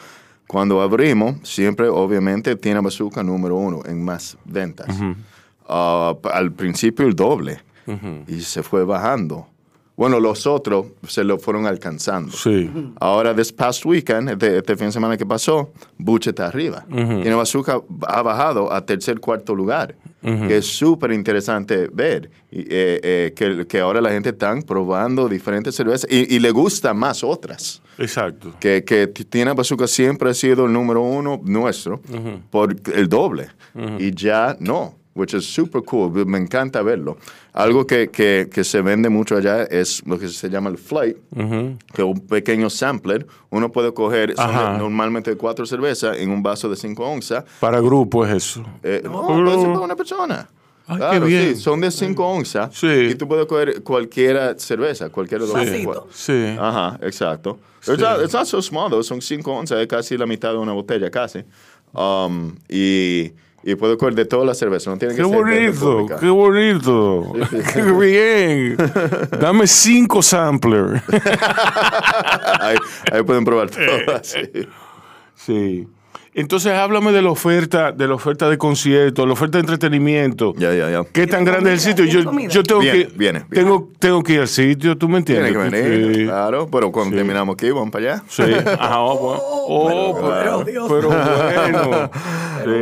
Cuando 0.47 0.81
abrimos, 0.81 1.37
siempre 1.43 1.89
obviamente 1.89 2.57
tiene 2.57 2.81
Bazooka 2.81 3.23
número 3.23 3.57
uno 3.57 3.83
en 3.85 4.03
más 4.03 4.39
ventas. 4.47 4.99
Ah, 5.69 6.15
al 6.33 6.53
principio 6.53 7.07
el 7.07 7.15
doble 7.15 7.61
y 8.27 8.41
se 8.41 8.63
fue 8.63 8.85
bajando. 8.85 9.47
Bueno, 9.97 10.19
los 10.19 10.47
otros 10.47 10.87
se 11.07 11.25
lo 11.25 11.39
fueron 11.39 11.67
alcanzando. 11.67 12.33
Sí. 12.33 12.71
Ahora, 13.01 13.35
this 13.35 13.53
past 13.53 13.85
weekend, 13.85 14.31
este, 14.31 14.59
este 14.59 14.77
fin 14.77 14.87
de 14.87 14.93
semana 14.93 15.17
que 15.17 15.27
pasó, 15.27 15.73
Buche 15.99 16.31
está 16.31 16.47
arriba. 16.47 16.85
Tiene 16.89 17.35
Bazooka 17.35 17.83
ha 18.07 18.23
bajado 18.23 18.73
a 18.73 18.85
tercer, 18.85 19.21
cuarto 19.21 19.55
lugar. 19.55 19.95
Que 20.23 20.59
es 20.59 20.67
súper 20.67 21.13
interesante 21.13 21.89
ver. 21.93 22.31
Y, 22.51 22.61
eh, 22.61 23.01
eh, 23.03 23.33
que, 23.35 23.67
que 23.67 23.81
ahora 23.81 24.01
la 24.03 24.11
gente 24.11 24.31
está 24.31 24.55
probando 24.67 25.29
diferentes 25.29 25.75
cervezas 25.75 26.11
y, 26.11 26.35
y 26.35 26.39
le 26.39 26.51
gustan 26.51 26.97
más 26.99 27.25
otras. 27.25 27.81
Exacto. 27.99 28.55
Que, 28.61 28.85
que 28.85 29.07
Tiene 29.07 29.53
Bazooka 29.53 29.87
siempre 29.87 30.31
ha 30.31 30.35
sido 30.35 30.67
el 30.67 30.73
número 30.73 31.03
uno 31.03 31.41
nuestro 31.43 32.01
por 32.51 32.75
el 32.95 33.09
doble. 33.09 33.49
Y 33.99 34.15
ya 34.15 34.57
no, 34.61 34.97
which 35.15 35.35
is 35.35 35.47
super 35.47 35.83
cool. 35.83 36.11
Me 36.27 36.39
encanta 36.39 36.83
verlo. 36.83 37.17
Algo 37.53 37.87
que, 37.87 38.11
que, 38.11 38.49
que 38.53 38.65
se 38.65 38.81
vende 38.81 39.09
mucho 39.09 39.37
allá 39.37 39.65
es 39.65 40.03
lo 40.07 40.19
que 40.19 40.29
se 40.29 40.49
llama 40.49 40.71
el 40.71 40.79
flight, 40.79 41.17
que 41.35 42.03
es 42.03 42.05
un 42.05 42.21
pequeño 42.21 42.71
sampler. 42.71 43.27
Uno 43.51 43.71
puede 43.73 43.93
coger 43.93 44.35
son 44.37 44.79
normalmente 44.79 45.37
cuatro 45.37 45.67
cervezas 45.67 46.17
en 46.19 46.31
un 46.31 46.43
vaso 46.43 46.69
de 46.69 46.77
5 46.77 47.05
onzas. 47.05 47.45
Para 47.59 47.81
grupo 47.81 48.25
es 48.25 48.35
eso. 48.35 48.65
Eh, 48.83 49.03
no, 49.05 49.27
puede 49.27 49.61
ser 49.61 49.73
para 49.73 49.81
una 49.81 49.97
persona. 49.97 50.49
Ay, 50.87 50.97
claro, 50.97 51.21
qué 51.21 51.27
bien. 51.27 51.55
sí, 51.55 51.61
son 51.61 51.81
de 51.81 51.91
5 51.91 52.27
onzas. 52.27 52.75
Sí. 52.75 52.87
Y 52.87 53.15
tú 53.15 53.29
puedes 53.29 53.47
coger 53.47 53.83
cualquiera 53.83 54.59
cerveza, 54.59 55.09
cualquiera 55.09 55.45
de 55.45 55.53
los 55.53 55.57
Vasito. 55.57 56.09
Sí. 56.13 56.57
Ajá, 56.59 56.99
exacto. 57.03 57.59
It's, 57.87 57.99
not, 57.99 58.23
it's 58.23 58.35
not 58.35 58.47
so 58.47 58.61
small, 58.61 58.91
though. 58.91 59.03
Son 59.03 59.21
5 59.21 59.53
onzas, 59.53 59.81
es 59.81 59.87
casi 59.87 60.17
la 60.17 60.27
mitad 60.27 60.53
de 60.53 60.59
una 60.59 60.73
botella, 60.73 61.11
casi. 61.11 61.45
Um, 61.93 62.57
y, 62.69 63.33
y 63.63 63.75
puedo 63.75 63.99
coger 63.99 64.15
de 64.15 64.25
todas 64.25 64.47
las 64.47 64.57
cervezas, 64.59 64.89
no 64.89 64.99
tiene 64.99 65.15
que 65.15 65.23
Qué 65.23 65.29
ser 65.29 65.37
bonito, 65.39 66.07
qué 66.19 66.29
bonito. 66.29 67.33
Qué 67.75 67.83
bien. 67.93 68.77
Dame 69.41 69.67
cinco 69.67 70.23
samplers. 70.23 71.03
ahí, 72.61 72.77
ahí 73.13 73.23
pueden 73.23 73.45
probar 73.45 73.71
todas. 74.07 74.27
sí. 74.27 74.69
Sí. 75.35 75.89
Entonces 76.33 76.73
háblame 76.73 77.11
de 77.11 77.23
la 77.23 77.31
oferta, 77.31 77.91
de 77.91 78.07
la 78.07 78.15
oferta 78.15 78.49
de 78.49 78.57
conciertos, 78.57 79.27
la 79.27 79.33
oferta 79.33 79.59
de 79.59 79.63
entretenimiento. 79.63 80.55
Ya, 80.57 80.73
ya, 80.73 80.89
ya. 80.89 81.03
¿Qué 81.05 81.27
tan 81.27 81.41
¿Tiene 81.43 81.51
grande 81.51 81.75
es 81.75 81.85
el 81.87 81.91
sitio? 81.93 82.05
Yo, 82.05 82.21
yo 82.49 82.63
tengo 82.63 82.81
Viene, 82.81 82.99
que 83.09 83.13
viene, 83.17 83.41
viene. 83.41 83.47
Tengo, 83.51 83.91
tengo 83.99 84.23
que 84.23 84.35
ir 84.35 84.41
al 84.41 84.47
sitio, 84.49 84.97
¿tú 84.97 85.09
me 85.09 85.19
entiendes? 85.19 85.53
Tiene 85.53 85.71
que 85.71 85.81
venir, 85.81 86.15
Sí. 86.17 86.25
claro. 86.27 86.69
Pero 86.71 86.93
cuando 86.93 87.11
Sí. 87.11 87.17
terminamos 87.17 87.55
aquí, 87.55 87.71
vamos 87.73 87.91
para 87.91 88.15
allá. 88.15 88.23
Sí. 88.29 88.43
Ajá, 88.79 89.01
oh, 89.01 89.19
bueno. 89.19 89.41
Oh, 89.43 90.15
pero- 90.15 90.31
pero, 90.31 90.65
pero, 90.65 90.65
Dios. 90.65 90.89
pero 90.89 91.09
bueno. 91.09 92.11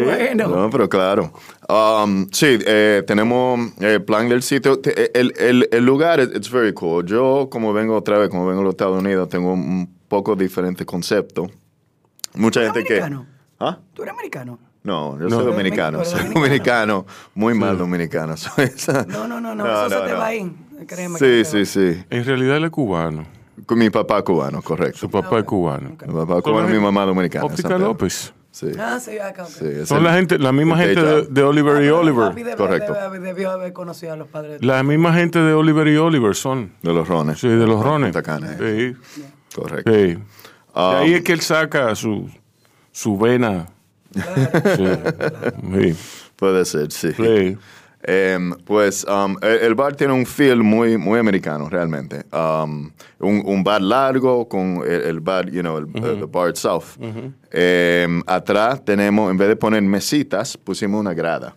Bueno. 0.05 0.49
No, 0.49 0.71
pero 0.71 0.89
claro. 0.89 1.33
Um, 1.71 2.27
sí, 2.31 2.59
eh, 2.67 3.03
tenemos 3.07 3.61
el 3.81 4.03
plan 4.05 4.29
del 4.29 4.43
sitio. 4.43 4.79
Te- 4.79 5.19
El, 5.19 5.33
el, 5.39 5.69
el 5.73 5.87
lugar, 5.87 6.21
es 6.21 6.29
it's 6.35 6.51
very 6.51 6.73
cool. 6.75 7.05
Yo, 7.07 7.49
como 7.51 7.73
vengo 7.73 7.97
otra 7.97 8.19
vez, 8.19 8.29
como 8.29 8.47
vengo 8.47 8.61
a 8.61 8.65
los 8.65 8.73
Estados 8.73 8.99
Unidos, 9.01 9.29
tengo 9.31 9.53
un 9.55 9.89
poco 10.09 10.37
diferente 10.37 10.85
concepto. 10.85 11.47
Mucha 12.35 12.63
gente 12.63 12.85
que... 12.85 13.03
¿Ah? 13.61 13.79
¿Tú 13.95 14.03
eres 14.03 14.15
americano? 14.15 14.59
No, 14.85 15.19
yo 15.19 15.25
No. 15.29 15.31
soy 15.37 15.47
dominicano. 15.47 16.05
Soy 16.05 16.21
dominicano. 16.29 16.35
dominicano. 16.41 17.07
Muy 17.35 17.55
mal 17.55 17.77
dominicano. 17.77 18.37
Soy 18.37 18.67
esa- 18.67 19.05
No, 19.07 19.27
no, 19.27 19.41
no, 19.41 19.55
no, 19.55 19.67
eso 19.67 19.91
se 20.01 20.07
te 20.07 20.13
va 20.15 20.27
ahí. 20.27 20.57
Créeme 20.87 21.19
Sí, 21.19 21.25
que 21.25 21.45
sí, 21.45 21.67
sí. 21.67 22.05
En 22.11 22.25
realidad 22.25 22.57
él 22.59 22.65
es 22.65 22.71
cubano. 22.71 23.27
Con 23.67 23.79
mi 23.79 23.91
papá 23.91 24.23
cubano, 24.23 24.63
correcto. 24.63 24.99
Su 24.99 25.11
papá 25.11 25.39
es 25.41 25.45
cubano. 25.45 25.91
Mi 26.07 26.15
papá 26.15 26.41
cubano, 26.41 26.69
mi 26.69 26.79
mamá 26.79 27.05
dominicana. 27.05 27.45
Óptica. 27.45 27.77
López. 27.77 28.33
Sí. 28.51 28.69
Ah, 28.79 28.99
sí, 28.99 29.19
acá. 29.19 29.43
ok. 29.45 29.49
sí, 29.51 29.65
es 29.67 29.89
Son 29.89 29.99
el- 29.99 30.05
la 30.05 30.15
gente, 30.15 30.39
la 30.39 30.53
misma 30.53 30.79
gente 30.79 31.01
de, 31.29 31.43
Oliver 31.43 31.83
y 31.85 31.89
Ah, 31.89 31.95
Oliver. 31.97 32.33
debe- 32.35 32.57
Correcto. 32.57 32.95
debe- 32.95 33.19
debió 33.21 33.51
haber 33.51 33.73
conocido 33.73 34.13
a 34.15 34.17
los 34.17 34.29
padres. 34.29 34.65
La 34.65 34.83
misma 34.83 35.13
gente 35.13 35.39
de 35.41 35.53
Oliver 35.53 35.87
y 35.89 35.97
Oliver 35.97 36.35
son. 36.35 36.73
De 36.83 36.93
los 36.93 37.07
rones. 37.07 37.39
Sí, 37.41 37.49
de 37.49 37.67
los 37.67 37.83
rones. 37.85 38.15
Eh. 38.17 38.95
Sí, 39.09 39.21
Correcto. 39.55 39.91
sí. 39.93 39.97
De 40.15 40.19
Ah, 40.75 40.99
ahí 41.01 41.15
es 41.15 41.23
que 41.25 41.33
él 41.33 41.41
saca 41.41 41.95
su, 41.95 42.29
su 42.99 43.17
vena. 43.17 43.69
Sí. 44.13 44.85
Sí. 45.73 45.97
Puede 46.37 46.65
ser, 46.65 46.91
sí. 46.91 47.13
Sí. 47.13 47.57
Em, 48.03 48.53
pues 48.65 49.05
um, 49.05 49.37
el, 49.43 49.59
el 49.59 49.75
bar 49.75 49.95
tiene 49.97 50.13
un 50.15 50.25
feel 50.25 50.63
muy, 50.63 50.97
muy 50.97 51.19
americano, 51.19 51.69
realmente. 51.69 52.25
Um, 52.33 52.91
un, 53.19 53.43
un 53.45 53.63
bar 53.65 53.83
largo 53.83 54.49
con 54.49 54.83
el, 54.87 55.03
el 55.03 55.21
bar, 55.21 55.51
you 55.51 55.61
know, 55.63 55.79
el 55.79 55.87
el 56.05 56.27
bar 56.27 56.49
itself. 56.51 56.97
Em, 57.53 58.23
atrás 58.27 58.85
tenemos, 58.85 59.31
en 59.31 59.37
vez 59.37 59.49
de 59.49 59.57
poner 59.57 59.83
mesitas, 59.83 60.57
pusimos 60.57 61.01
una 61.01 61.13
grada. 61.15 61.55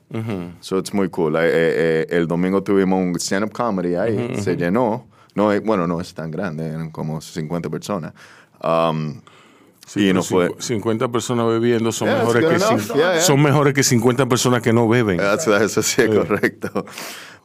So 0.60 0.78
it's 0.80 0.94
muy 0.94 1.10
cool. 1.10 1.36
Eh, 1.38 1.40
eh, 1.44 1.50
eh, 1.54 2.18
el 2.18 2.28
domingo 2.28 2.62
tuvimos 2.62 3.00
un 3.00 3.16
stand-up 3.20 3.52
comedy 3.52 3.96
ahí, 3.96 4.36
se 4.42 4.56
llenó. 4.56 5.08
No, 5.36 5.52
es- 5.52 5.64
bueno, 5.64 5.88
no 5.88 6.02
es 6.02 6.14
tan 6.14 6.30
grande, 6.32 6.68
eran 6.68 6.90
como 6.92 7.22
50 7.22 7.70
personas. 7.70 8.14
Um, 8.64 9.22
Sí, 9.94 10.08
y 10.10 10.14
no 10.14 10.24
fue... 10.24 10.48
cincu- 10.52 10.62
50 10.62 11.12
personas 11.12 11.48
bebiendo 11.48 11.92
son, 11.92 12.08
Yeah, 12.08 12.18
that's 12.24 12.34
mejores 12.36 12.64
que 12.64 12.98
Yeah, 12.98 13.14
yeah. 13.14 13.22
son 13.22 13.42
mejores 13.42 13.74
que 13.74 13.84
50 13.84 14.26
personas 14.28 14.62
que 14.62 14.72
no 14.72 14.88
beben. 14.88 15.20
Eso, 15.20 15.56
eso 15.58 15.82
sí 15.84 16.02
es 16.02 16.10
correcto. 16.10 16.86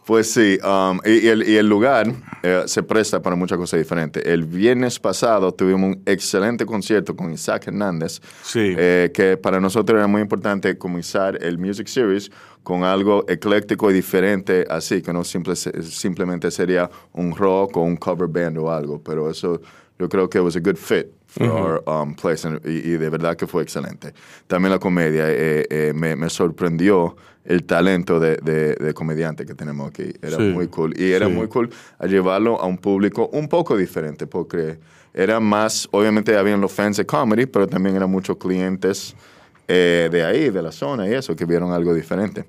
Pues 0.05 0.31
sí, 0.33 0.57
um, 0.63 1.01
y, 1.05 1.27
y 1.27 1.27
el, 1.27 1.49
y 1.49 1.57
el 1.57 1.69
lugar 1.69 2.07
eh, 2.45 2.63
se 2.67 2.85
presta 2.85 3.21
para 3.21 3.35
muchas 3.35 3.59
cosas 3.59 3.79
diferentes. 3.81 4.25
El 4.25 4.45
viernes 4.45 5.01
pasado 5.01 5.53
tuvimos 5.53 5.97
un 5.97 6.03
excelente 6.07 6.65
concierto 6.65 7.17
con 7.17 7.33
Isaac 7.33 7.67
Hernández, 7.67 8.21
Sí. 8.45 8.75
eh, 8.79 9.11
que 9.13 9.37
para 9.37 9.59
nosotros 9.59 9.99
era 9.99 10.07
muy 10.07 10.23
importante 10.23 10.79
comenzar 10.79 11.43
el 11.43 11.59
Music 11.59 11.89
Series 11.89 12.31
con 12.63 12.85
algo 12.85 13.25
ecléctico 13.29 13.91
y 13.91 13.95
diferente, 13.95 14.65
así 14.71 15.03
que 15.03 15.13
no 15.13 15.25
simple- 15.25 15.57
simplemente 15.57 16.53
sería 16.53 16.89
un 17.13 17.35
rock 17.35 17.77
o 17.77 17.81
un 17.83 17.97
cover 17.97 18.29
band 18.29 18.59
o 18.59 18.71
algo, 18.71 19.01
pero 19.03 19.29
eso 19.29 19.61
yo 19.99 20.09
creo 20.09 20.29
que 20.31 20.39
was 20.39 20.55
a 20.55 20.61
good 20.61 20.77
fit 20.77 21.07
for 21.37 21.49
our 21.51 21.83
um, 21.87 22.15
place 22.15 22.49
y, 22.65 22.69
y 22.71 22.97
de 22.97 23.09
verdad 23.11 23.37
que 23.37 23.47
fue 23.47 23.63
excelente. 23.63 24.13
También 24.47 24.73
la 24.73 24.79
comedia, 24.79 25.25
eh, 25.29 25.67
eh, 25.71 25.93
me, 25.95 26.17
me 26.17 26.29
sorprendió 26.31 27.17
el 27.45 27.65
talento 27.65 28.19
de, 28.19 28.37
de- 28.43 28.75
de 28.75 28.95
comediante 28.95 29.45
que 29.47 29.55
tenemos 29.55 29.89
aquí. 29.89 30.13
Era 30.23 30.37
Sí, 30.39 30.43
muy 30.43 30.67
cool. 30.69 30.95
Y 30.99 31.13
era 31.13 31.27
sí. 31.27 31.33
muy 31.33 31.47
cool 31.49 31.71
a 31.99 32.07
llevarlo 32.07 32.61
a 32.61 32.67
un 32.67 32.79
público 32.79 33.29
un 33.33 33.49
poco 33.49 33.77
diferente, 33.77 34.27
porque 34.27 34.79
era 35.15 35.39
más, 35.41 35.89
obviamente 35.93 36.37
habían 36.37 36.61
los 36.61 36.73
fans 36.73 36.97
de 36.97 37.07
comedy, 37.07 37.47
pero 37.47 37.67
también 37.67 37.95
eran 37.97 38.11
muchos 38.11 38.37
clientes 38.37 39.15
eh, 39.69 40.09
de 40.11 40.25
ahí, 40.25 40.51
de 40.51 40.63
la 40.63 40.73
zona 40.73 41.09
y 41.09 41.15
eso, 41.15 41.35
que 41.37 41.45
vieron 41.45 41.73
algo 41.73 41.95
diferente. 41.95 42.45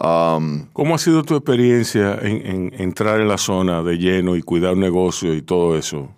Um, 0.00 0.66
¿Cómo 0.72 0.94
ha 0.94 0.98
sido 0.98 1.24
tu 1.24 1.34
experiencia 1.34 2.18
en, 2.22 2.46
en 2.46 2.80
entrar 2.80 3.20
en 3.20 3.26
la 3.26 3.36
zona 3.38 3.82
de 3.82 3.98
lleno 3.98 4.36
y 4.36 4.42
cuidar 4.42 4.74
un 4.74 4.80
negocio 4.80 5.34
y 5.34 5.42
todo 5.42 5.76
eso? 5.76 6.08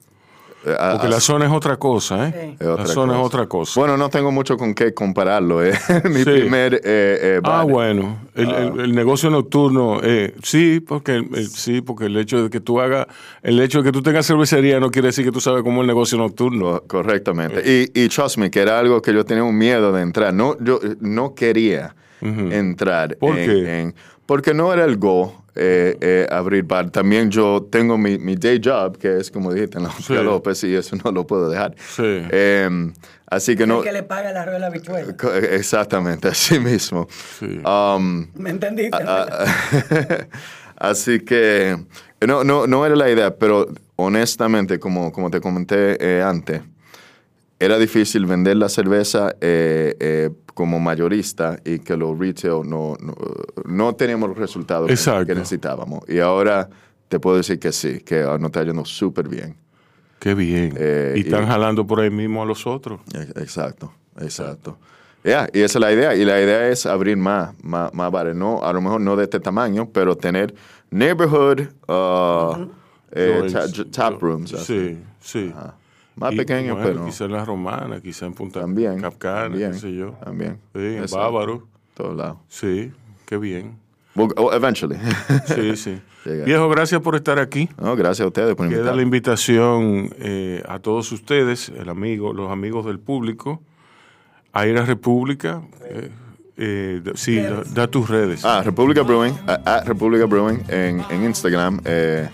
Eh, 0.66 0.76
a- 0.78 0.92
Porque 0.92 1.06
a- 1.06 1.10
la 1.10 1.20
zona 1.20 1.46
es 1.46 1.52
otra 1.52 1.76
cosa, 1.78 2.28
¿eh? 2.28 2.32
Sí. 2.32 2.56
es 2.60 2.66
otra 2.66 2.84
la 2.86 2.92
zona 2.92 3.12
cosa. 3.14 3.20
es 3.20 3.26
otra 3.26 3.46
cosa. 3.46 3.80
Bueno, 3.80 3.96
no 3.96 4.08
tengo 4.10 4.30
mucho 4.30 4.56
con 4.56 4.74
qué 4.74 4.92
compararlo. 4.94 5.64
eh. 5.64 5.72
Mi 6.04 6.18
Sí. 6.18 6.24
primer 6.24 6.74
eh, 6.74 6.80
eh, 6.84 7.40
Ah, 7.44 7.64
bueno, 7.64 8.18
el, 8.34 8.50
el- 8.50 8.80
el 8.80 8.94
negocio 8.94 9.30
nocturno, 9.30 10.00
eh, 10.02 10.34
sí, 10.42 10.80
porque 10.80 11.16
el- 11.16 11.48
sí, 11.48 11.80
porque 11.80 12.06
el 12.06 12.16
hecho 12.16 12.42
de 12.44 12.50
que 12.50 12.60
tú 12.60 12.80
hagas, 12.80 13.06
el 13.42 13.60
hecho 13.60 13.78
de 13.78 13.84
que 13.84 13.92
tú 13.92 14.02
tengas 14.02 14.26
cervecería 14.26 14.80
no 14.80 14.90
quiere 14.90 15.08
decir 15.08 15.24
que 15.24 15.32
tú 15.32 15.40
sabes 15.40 15.62
cómo 15.62 15.78
es 15.78 15.82
el 15.82 15.86
negocio 15.88 16.18
nocturno. 16.18 16.80
Co- 16.86 16.86
Correctamente. 16.88 17.62
Y, 17.94 18.02
y 18.04 18.08
trust 18.08 18.36
me, 18.38 18.50
que 18.50 18.60
era 18.60 18.78
algo 18.78 19.00
que 19.02 19.12
yo 19.14 19.24
tenía 19.24 19.42
un 19.44 19.56
miedo 19.56 19.92
de 19.92 20.02
entrar. 20.02 20.32
No, 20.34 20.56
yo 20.60 20.78
eh, 20.82 20.96
no 21.00 21.34
quería 21.34 21.94
entrar. 22.20 23.16
¿Por 23.16 23.38
en- 23.38 23.46
qué? 23.50 23.80
en- 23.80 23.94
porque 24.30 24.54
no 24.54 24.72
era 24.72 24.84
el 24.84 24.96
go 24.96 25.42
eh, 25.56 25.98
eh, 26.00 26.24
abrir 26.30 26.62
bar. 26.62 26.88
También 26.90 27.32
yo 27.32 27.66
tengo 27.68 27.98
mi, 27.98 28.16
mi 28.16 28.36
day 28.36 28.60
job, 28.64 28.96
que 28.96 29.16
es 29.16 29.28
como 29.28 29.52
dijiste 29.52 29.78
en 29.78 29.82
la 29.82 29.90
Sí. 29.90 30.14
López, 30.14 30.62
y 30.62 30.72
eso 30.76 30.94
no 31.04 31.10
lo 31.10 31.26
puedo 31.26 31.50
dejar. 31.50 31.74
Sí. 31.76 32.22
Em, 32.30 32.92
así 33.26 33.56
que 33.56 33.66
no. 33.66 33.78
El 33.78 33.84
que 33.86 33.90
le 33.90 34.04
paga 34.04 34.30
la 34.30 34.44
rueda 34.44 34.68
habitual. 34.68 35.16
Exactamente, 35.50 36.28
así 36.28 36.60
mismo. 36.60 37.08
Sí. 37.40 37.60
Um, 37.66 38.28
¿Me 38.36 38.50
entendiste? 38.50 38.98
Así 40.76 41.18
que 41.24 41.76
no, 42.24 42.44
no, 42.44 42.68
no 42.68 42.86
era 42.86 42.94
la 42.94 43.10
idea, 43.10 43.34
pero 43.34 43.66
honestamente, 43.96 44.78
como, 44.78 45.10
como 45.10 45.28
te 45.28 45.40
comenté 45.40 45.96
eh, 46.00 46.22
antes, 46.22 46.62
era 47.60 47.78
difícil 47.78 48.24
vender 48.26 48.56
la 48.56 48.68
cerveza 48.70 49.36
eh, 49.40 49.94
eh, 50.00 50.30
como 50.54 50.80
mayorista 50.80 51.58
y 51.64 51.78
que 51.78 51.96
los 51.96 52.18
retail 52.18 52.62
no, 52.68 52.96
no, 53.00 53.14
no 53.66 53.94
teníamos 53.94 54.30
los 54.30 54.38
resultados 54.38 54.88
que- 55.26 55.34
necesitábamos. 55.34 56.00
Y 56.08 56.18
ahora 56.20 56.68
te 57.08 57.20
puedo 57.20 57.36
decir 57.36 57.58
que 57.58 57.70
sí, 57.70 58.00
que 58.00 58.22
nos 58.22 58.44
está 58.46 58.64
yendo 58.64 58.84
súper 58.84 59.28
bien. 59.28 59.56
Qué 60.18 60.34
bien. 60.34 60.74
Eh, 60.76 61.14
y 61.16 61.20
están 61.20 61.44
y- 61.44 61.46
jalando 61.46 61.86
por 61.86 62.00
ahí 62.00 62.10
mismo 62.10 62.42
a 62.42 62.46
los 62.46 62.66
otros. 62.66 63.00
Ex- 63.14 63.36
Exacto, 63.36 63.92
exacto. 64.18 64.78
Ya, 65.22 65.46
y 65.52 65.60
esa 65.60 65.78
es 65.78 65.80
la 65.82 65.92
idea. 65.92 66.14
Y 66.14 66.24
la 66.24 66.40
idea 66.40 66.68
es 66.68 66.86
abrir 66.86 67.18
más, 67.18 67.52
más, 67.62 67.92
más 67.92 68.10
bares. 68.10 68.34
No, 68.34 68.62
a 68.64 68.72
lo 68.72 68.80
mejor 68.80 69.02
no 69.02 69.16
de 69.16 69.24
este 69.24 69.38
tamaño, 69.38 69.90
pero 69.92 70.16
tener 70.16 70.54
neighborhood 70.90 71.60
uh, 71.88 72.68
eh, 73.12 73.52
tap 73.92 74.20
rooms. 74.22 74.54
así. 74.54 74.64
Sí, 74.94 74.98
sí. 75.20 75.52
Ajá. 75.54 75.74
Más 76.16 76.32
Y, 76.34 76.36
pequeño, 76.36 76.74
bueno, 76.74 76.88
pero 76.88 77.04
Quizá 77.06 77.24
en 77.24 77.32
la 77.32 77.44
Romana, 77.44 78.00
quizá 78.00 78.26
en 78.26 78.34
Punta 78.34 78.60
también. 78.60 79.00
Capcana, 79.00 79.42
también, 79.48 79.72
qué 79.72 79.78
sé 79.78 79.94
yo. 79.94 80.10
También. 80.24 80.58
Sí, 80.74 80.78
en 80.80 80.94
Exacto. 81.02 81.16
Bávaro. 81.18 81.66
Todos 81.94 82.16
lados. 82.16 82.38
Sí, 82.48 82.92
qué 83.26 83.36
bien. 83.38 83.78
Well, 84.14 84.30
oh, 84.36 84.52
eventually. 84.52 84.96
Sí, 85.46 85.76
sí. 85.76 86.00
Llega. 86.24 86.44
Viejo, 86.44 86.68
gracias 86.68 87.00
por 87.00 87.16
estar 87.16 87.38
aquí. 87.38 87.68
no, 87.80 87.96
gracias 87.96 88.24
a 88.24 88.28
ustedes 88.28 88.54
por 88.54 88.68
Queda 88.68 88.76
la 88.94 89.02
invitarme. 89.02 89.02
invitación 89.02 90.10
eh, 90.18 90.62
a 90.68 90.78
todos 90.78 91.10
ustedes, 91.12 91.70
el 91.70 91.88
amigo, 91.88 92.34
los 92.34 92.50
amigos 92.50 92.84
del 92.84 92.98
público, 92.98 93.62
a 94.52 94.66
ir 94.66 94.76
a 94.76 94.84
República. 94.84 95.62
eh, 95.84 96.10
eh, 96.62 97.00
sí, 97.14 97.36
da, 97.36 97.62
da 97.72 97.86
tus 97.86 98.10
redes. 98.10 98.44
Ah, 98.44 98.60
República 98.62 99.00
Brewing, 99.00 99.32
a- 99.46 99.76
at 99.78 99.86
República 99.88 100.26
Brewing 100.26 100.60
en, 100.68 101.02
en 101.08 101.24
Instagram 101.24 101.80
eh, 101.86 102.28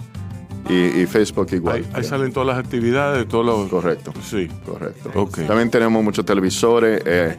y, 0.68 1.02
y 1.02 1.06
Facebook 1.06 1.48
igual. 1.52 1.76
ahí, 1.76 1.88
ahí 1.94 2.04
salen 2.04 2.32
todas 2.32 2.48
las 2.48 2.58
actividades, 2.58 3.26
todos 3.28 3.44
los... 3.46 3.68
Correcto. 3.68 4.12
Sí. 4.22 4.48
Correcto. 4.64 5.10
Ok. 5.14 5.46
También 5.46 5.70
tenemos 5.70 6.02
muchos 6.02 6.24
televisores, 6.24 7.02
eh, 7.06 7.36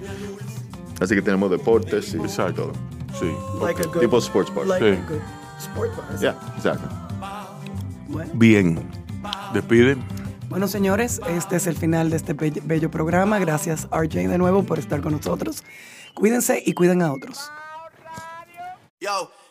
así 1.00 1.16
que 1.16 1.22
tenemos 1.22 1.50
deportes 1.52 2.14
y 2.14 2.18
Exacto. 2.18 2.72
todo. 2.72 2.74
Sí. 3.20 3.32
Like 3.62 3.82
a 3.82 3.86
good- 3.88 4.00
Tipo 4.02 4.18
sports 4.20 4.54
bar. 4.54 4.68
like 4.68 4.96
Sí. 4.96 5.02
sport 5.66 5.92
bar. 5.98 6.20
Ya, 6.20 6.38
exacto. 6.56 6.88
Bueno. 8.08 8.32
Bien. 8.36 8.80
Despide. 9.54 9.98
Bueno, 10.50 10.68
señores, 10.68 11.20
este 11.28 11.58
es 11.58 11.68
el 11.68 11.76
final 11.76 12.10
de 12.10 12.16
este 12.18 12.34
bello, 12.34 12.62
bello 12.64 12.90
programa. 12.90 13.38
Gracias, 13.40 13.88
RJ, 13.92 14.30
de 14.30 14.38
nuevo 14.38 14.64
por 14.64 14.80
estar 14.80 15.02
con 15.02 15.12
nosotros. 15.14 15.64
Cuídense 16.14 16.64
y 16.66 16.74
cuiden 16.74 17.02
a 17.02 17.12
otros. 17.12 17.52
Yo, 19.02 19.30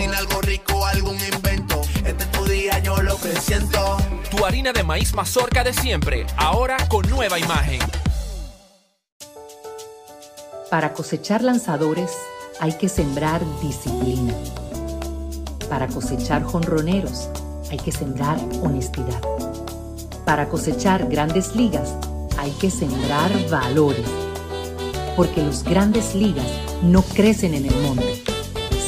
Cocina 0.00 0.16
algo 0.16 0.40
rico, 0.40 0.86
algún 0.86 1.18
invento. 1.20 1.82
Este 2.06 2.24
es 2.24 2.30
tu 2.30 2.46
día, 2.46 2.78
yo 2.78 3.02
lo 3.02 3.18
presiento. 3.18 3.98
Tu 4.30 4.46
harina 4.46 4.72
de 4.72 4.82
maíz 4.82 5.12
mazorca 5.12 5.62
de 5.62 5.74
siempre, 5.74 6.26
ahora 6.38 6.78
con 6.88 7.06
nueva 7.10 7.38
imagen. 7.38 7.80
Para 10.70 10.94
cosechar 10.94 11.42
lanzadores 11.42 12.12
hay 12.60 12.72
que 12.78 12.88
sembrar 12.88 13.42
disciplina. 13.60 14.32
Para 15.68 15.86
cosechar 15.86 16.44
jonroneros 16.44 17.28
hay 17.70 17.76
que 17.76 17.92
sembrar 17.92 18.38
honestidad. 18.62 19.20
Para 20.24 20.48
cosechar 20.48 21.08
grandes 21.08 21.54
ligas 21.54 21.94
hay 22.38 22.52
que 22.52 22.70
sembrar 22.70 23.30
valores. 23.50 24.06
Porque 25.14 25.42
los 25.42 25.62
grandes 25.62 26.14
ligas 26.14 26.46
no 26.80 27.02
crecen 27.02 27.52
en 27.52 27.66
el 27.66 27.76
monte, 27.82 28.22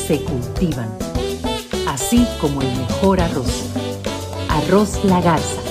se 0.07 0.22
cultivan. 0.22 1.01
Así 2.12 2.27
como 2.42 2.61
el 2.61 2.68
mejor 2.77 3.22
arroz. 3.22 3.70
Arroz 4.51 5.03
La 5.03 5.22
Garza. 5.22 5.62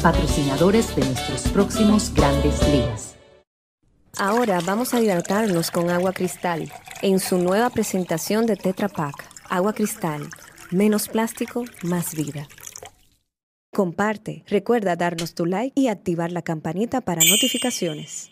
Patrocinadores 0.00 0.94
de 0.94 1.04
nuestros 1.04 1.48
próximos 1.48 2.14
grandes 2.14 2.62
ligas. 2.68 3.16
Ahora 4.16 4.60
vamos 4.64 4.94
a 4.94 5.00
hidratarnos 5.00 5.72
con 5.72 5.90
agua 5.90 6.12
cristal 6.12 6.70
en 7.02 7.18
su 7.18 7.38
nueva 7.38 7.70
presentación 7.70 8.46
de 8.46 8.54
Tetra 8.54 8.88
Pak. 8.88 9.16
Agua 9.50 9.72
cristal, 9.72 10.28
menos 10.70 11.08
plástico, 11.08 11.64
más 11.82 12.14
vida. 12.14 12.46
Comparte, 13.72 14.44
recuerda 14.46 14.94
darnos 14.94 15.34
tu 15.34 15.44
like 15.44 15.72
y 15.74 15.88
activar 15.88 16.30
la 16.30 16.42
campanita 16.42 17.00
para 17.00 17.24
notificaciones. 17.24 18.30